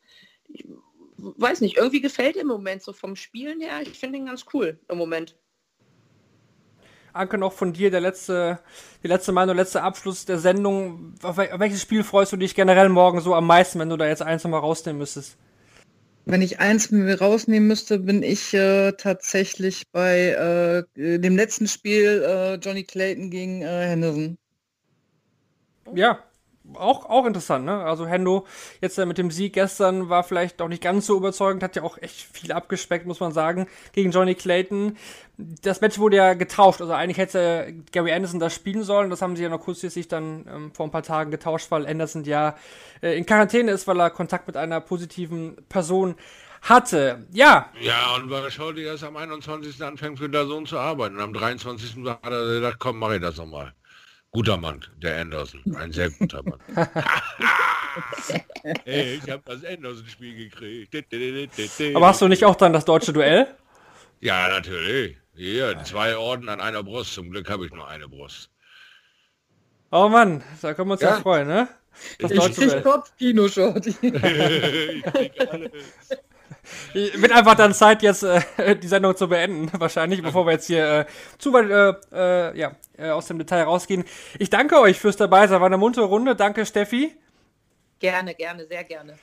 Ich 0.48 0.66
weiß 1.18 1.62
nicht, 1.62 1.78
irgendwie 1.78 2.02
gefällt 2.02 2.36
er 2.36 2.44
im 2.44 2.48
Moment 2.48 2.82
so 2.84 2.94
vom 2.94 3.16
Spielen 3.16 3.60
her. 3.62 3.82
Ich 3.82 4.00
finde 4.00 4.18
ihn 4.18 4.26
ganz 4.26 4.46
cool 4.54 4.80
im 4.88 4.98
Moment. 4.98 5.36
Anke, 7.18 7.38
noch 7.38 7.54
von 7.54 7.74
dir 7.74 7.92
der 7.92 8.02
letzte, 8.02 8.60
die 9.04 9.08
letzte 9.08 9.32
Meinung, 9.32 9.56
der 9.56 9.64
letzte 9.64 9.84
Abschluss 9.84 10.26
der 10.26 10.40
Sendung. 10.40 11.16
Auf 11.22 11.38
welches 11.38 11.82
Spiel 11.82 12.04
freust 12.04 12.32
du 12.32 12.38
dich 12.38 12.56
generell 12.56 12.90
morgen 12.90 13.22
so 13.22 13.36
am 13.36 13.48
meisten, 13.48 13.80
wenn 13.80 13.90
du 13.90 13.98
da 13.98 14.08
jetzt 14.08 14.22
eins 14.22 14.44
nochmal 14.44 14.62
rausnehmen 14.62 15.00
müsstest? 15.00 15.38
Wenn 16.26 16.42
ich 16.42 16.60
eins 16.60 16.92
mir 16.92 17.20
rausnehmen 17.20 17.68
müsste, 17.68 18.00
bin 18.00 18.22
ich 18.22 18.54
äh, 18.54 18.92
tatsächlich 18.94 19.90
bei 19.92 20.86
äh, 20.98 21.18
dem 21.20 21.38
letzten 21.38 21.68
Spiel 21.68 22.22
äh, 22.22 22.56
Johnny 22.56 22.84
Clayton 22.84 23.30
gegen 23.30 23.62
äh, 23.62 23.88
Henderson. 23.88 24.38
Ja, 25.94 26.20
auch, 26.74 27.06
auch 27.06 27.26
interessant, 27.26 27.66
ne? 27.66 27.84
Also 27.84 28.08
Hendo 28.08 28.46
jetzt 28.82 28.98
äh, 28.98 29.06
mit 29.06 29.18
dem 29.18 29.32
Sieg 29.32 29.54
gestern 29.54 30.10
war 30.10 30.24
vielleicht 30.24 30.62
auch 30.62 30.68
nicht 30.68 30.84
ganz 30.84 31.06
so 31.06 31.18
überzeugend, 31.18 31.64
hat 31.64 31.76
ja 31.76 31.84
auch 31.84 31.98
echt 31.98 32.16
viel 32.16 32.52
abgespeckt, 32.52 33.06
muss 33.06 33.20
man 33.20 33.32
sagen, 33.32 33.68
gegen 33.94 34.12
Johnny 34.12 34.36
Clayton. 34.36 34.98
Das 35.38 35.82
Match 35.82 36.00
wurde 36.00 36.18
ja 36.18 36.34
getauscht, 36.34 36.82
also 36.82 36.94
eigentlich 36.94 37.18
hätte 37.18 37.74
Gary 37.92 38.12
Anderson 38.12 38.40
das 38.40 38.54
spielen 38.54 38.84
sollen, 38.84 39.10
das 39.10 39.22
haben 39.22 39.36
sie 39.36 39.44
ja 39.44 39.50
noch 39.50 39.62
kurzfristig 39.62 40.08
dann 40.08 40.46
ähm, 40.52 40.72
vor 40.74 40.88
ein 40.88 40.92
paar 40.92 41.04
Tagen 41.04 41.32
getauscht, 41.32 41.70
weil 41.70 41.86
Anderson 41.86 42.24
ja 42.24 42.56
äh, 43.02 43.18
in 43.18 43.26
Quarantäne 43.26 43.72
ist, 43.72 43.88
weil 43.88 44.00
er 44.00 44.10
Kontakt 44.10 44.48
mit 44.48 44.58
einer 44.58 44.82
positiven 44.82 45.58
Person 45.70 46.16
hatte. 46.62 47.26
Ja. 47.32 47.70
Ja, 47.80 48.16
und 48.16 48.52
Shorty 48.52 48.84
erst 48.84 49.04
am 49.04 49.16
21. 49.16 49.82
anfängt 49.84 50.18
für 50.18 50.30
der 50.30 50.46
Sohn 50.46 50.66
zu 50.66 50.78
arbeiten. 50.78 51.16
Und 51.16 51.22
am 51.22 51.34
23. 51.34 52.04
hat 52.06 52.20
er 52.24 52.46
gesagt, 52.46 52.80
komm, 52.80 53.00
mach 53.00 53.12
ich 53.12 53.22
das 53.22 53.38
nochmal. 53.38 53.74
Guter 54.32 54.58
Mann, 54.58 54.84
der 54.98 55.22
Anderson. 55.22 55.62
Ein 55.76 55.92
sehr 55.92 56.10
guter 56.12 56.44
Mann. 56.44 56.60
hey, 58.84 59.16
ich 59.16 59.30
habe 59.30 59.42
das 59.46 59.64
Anderson-Spiel 59.64 60.50
gekriegt. 60.50 61.96
Aber 61.96 62.08
hast 62.08 62.22
du 62.22 62.28
nicht 62.28 62.44
auch 62.46 62.56
dann 62.56 62.74
das 62.74 62.86
deutsche 62.86 63.14
Duell? 63.14 63.48
Ja, 64.20 64.48
natürlich. 64.50 65.18
Hier, 65.36 65.84
zwei 65.84 66.18
Orden 66.18 66.50
an 66.50 66.60
einer 66.60 66.84
Brust. 66.84 67.14
Zum 67.14 67.30
Glück 67.30 67.50
habe 67.50 67.66
ich 67.66 67.72
nur 67.72 67.88
eine 67.88 68.08
Brust. 68.08 68.50
Oh 69.92 70.10
Mann, 70.10 70.44
da 70.62 70.74
können 70.74 70.90
wir 70.90 70.94
uns 70.94 71.02
ja, 71.02 71.12
ja 71.12 71.22
freuen, 71.22 71.48
ne? 71.48 71.70
Das 72.20 72.32
ich 72.32 72.56
krieg 72.56 72.84
Kopfkino-Shorty. 72.84 73.96
Wird 76.94 77.32
einfach 77.32 77.56
dann 77.56 77.74
Zeit, 77.74 78.02
jetzt 78.04 78.24
äh, 78.24 78.76
die 78.76 78.88
Sendung 78.88 79.16
zu 79.16 79.30
beenden, 79.30 79.70
wahrscheinlich, 79.80 80.22
bevor 80.22 80.46
wir 80.46 80.54
jetzt 80.54 80.68
hier 80.68 81.00
äh, 81.00 81.06
zu 81.38 81.54
weit 81.54 81.70
äh, 81.70 82.50
äh 82.52 82.58
ja, 82.58 82.76
äh, 82.98 83.10
aus 83.10 83.28
dem 83.28 83.38
Detail 83.38 83.64
rausgehen. 83.64 84.04
Ich 84.40 84.50
danke 84.50 84.80
euch 84.80 85.00
fürs 85.00 85.18
dabei 85.18 85.48
sein. 85.48 85.60
War 85.60 85.68
eine 85.68 85.78
muntere 85.78 86.06
Runde. 86.06 86.36
Danke, 86.36 86.66
Steffi. 86.66 87.16
Gerne, 88.00 88.36
gerne, 88.36 88.66
sehr 88.68 88.84
gerne. 88.84 89.18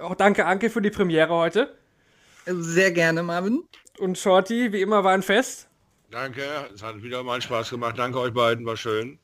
Auch 0.00 0.14
danke, 0.14 0.46
Anke, 0.46 0.70
für 0.70 0.82
die 0.82 0.90
Premiere 0.90 1.34
heute. 1.34 1.74
Sehr 2.46 2.90
gerne, 2.90 3.22
Marvin. 3.22 3.62
Und 3.98 4.18
Shorty, 4.18 4.72
wie 4.72 4.80
immer, 4.80 5.04
war 5.04 5.12
ein 5.12 5.22
Fest. 5.22 5.68
Danke, 6.10 6.42
es 6.74 6.82
hat 6.82 7.02
wieder 7.02 7.22
mal 7.22 7.40
Spaß 7.40 7.70
gemacht. 7.70 7.98
Danke 7.98 8.20
euch 8.20 8.32
beiden, 8.32 8.66
war 8.66 8.76
schön. 8.76 9.18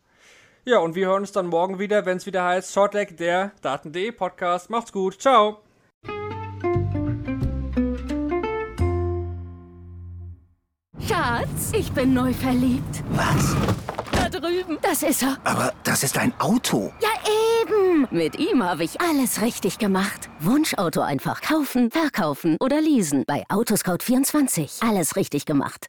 Ja, 0.64 0.78
und 0.80 0.94
wir 0.94 1.06
hören 1.06 1.22
uns 1.22 1.32
dann 1.32 1.46
morgen 1.46 1.78
wieder, 1.78 2.04
wenn 2.04 2.18
es 2.18 2.26
wieder 2.26 2.44
heißt 2.44 2.72
Shortleg, 2.72 3.16
der 3.16 3.52
Daten.de 3.62 4.12
Podcast. 4.12 4.70
Macht's 4.70 4.92
gut. 4.92 5.20
Ciao. 5.20 5.58
Schatz, 11.06 11.72
ich 11.72 11.90
bin 11.92 12.12
neu 12.12 12.32
verliebt. 12.32 13.02
Was? 13.10 13.56
Da 14.12 14.28
drüben. 14.28 14.78
Das 14.82 15.02
ist 15.02 15.22
er. 15.22 15.38
Aber 15.44 15.72
das 15.84 16.02
ist 16.02 16.18
ein 16.18 16.32
Auto. 16.38 16.92
Ja, 17.00 17.08
eben. 17.62 18.06
Mit 18.10 18.38
ihm 18.38 18.62
habe 18.62 18.84
ich 18.84 19.00
alles 19.00 19.40
richtig 19.40 19.78
gemacht. 19.78 20.28
Wunschauto 20.40 21.00
einfach 21.00 21.40
kaufen, 21.40 21.90
verkaufen 21.90 22.56
oder 22.60 22.80
leasen. 22.80 23.24
Bei 23.26 23.44
Autoscout24. 23.48 24.86
Alles 24.86 25.16
richtig 25.16 25.46
gemacht. 25.46 25.86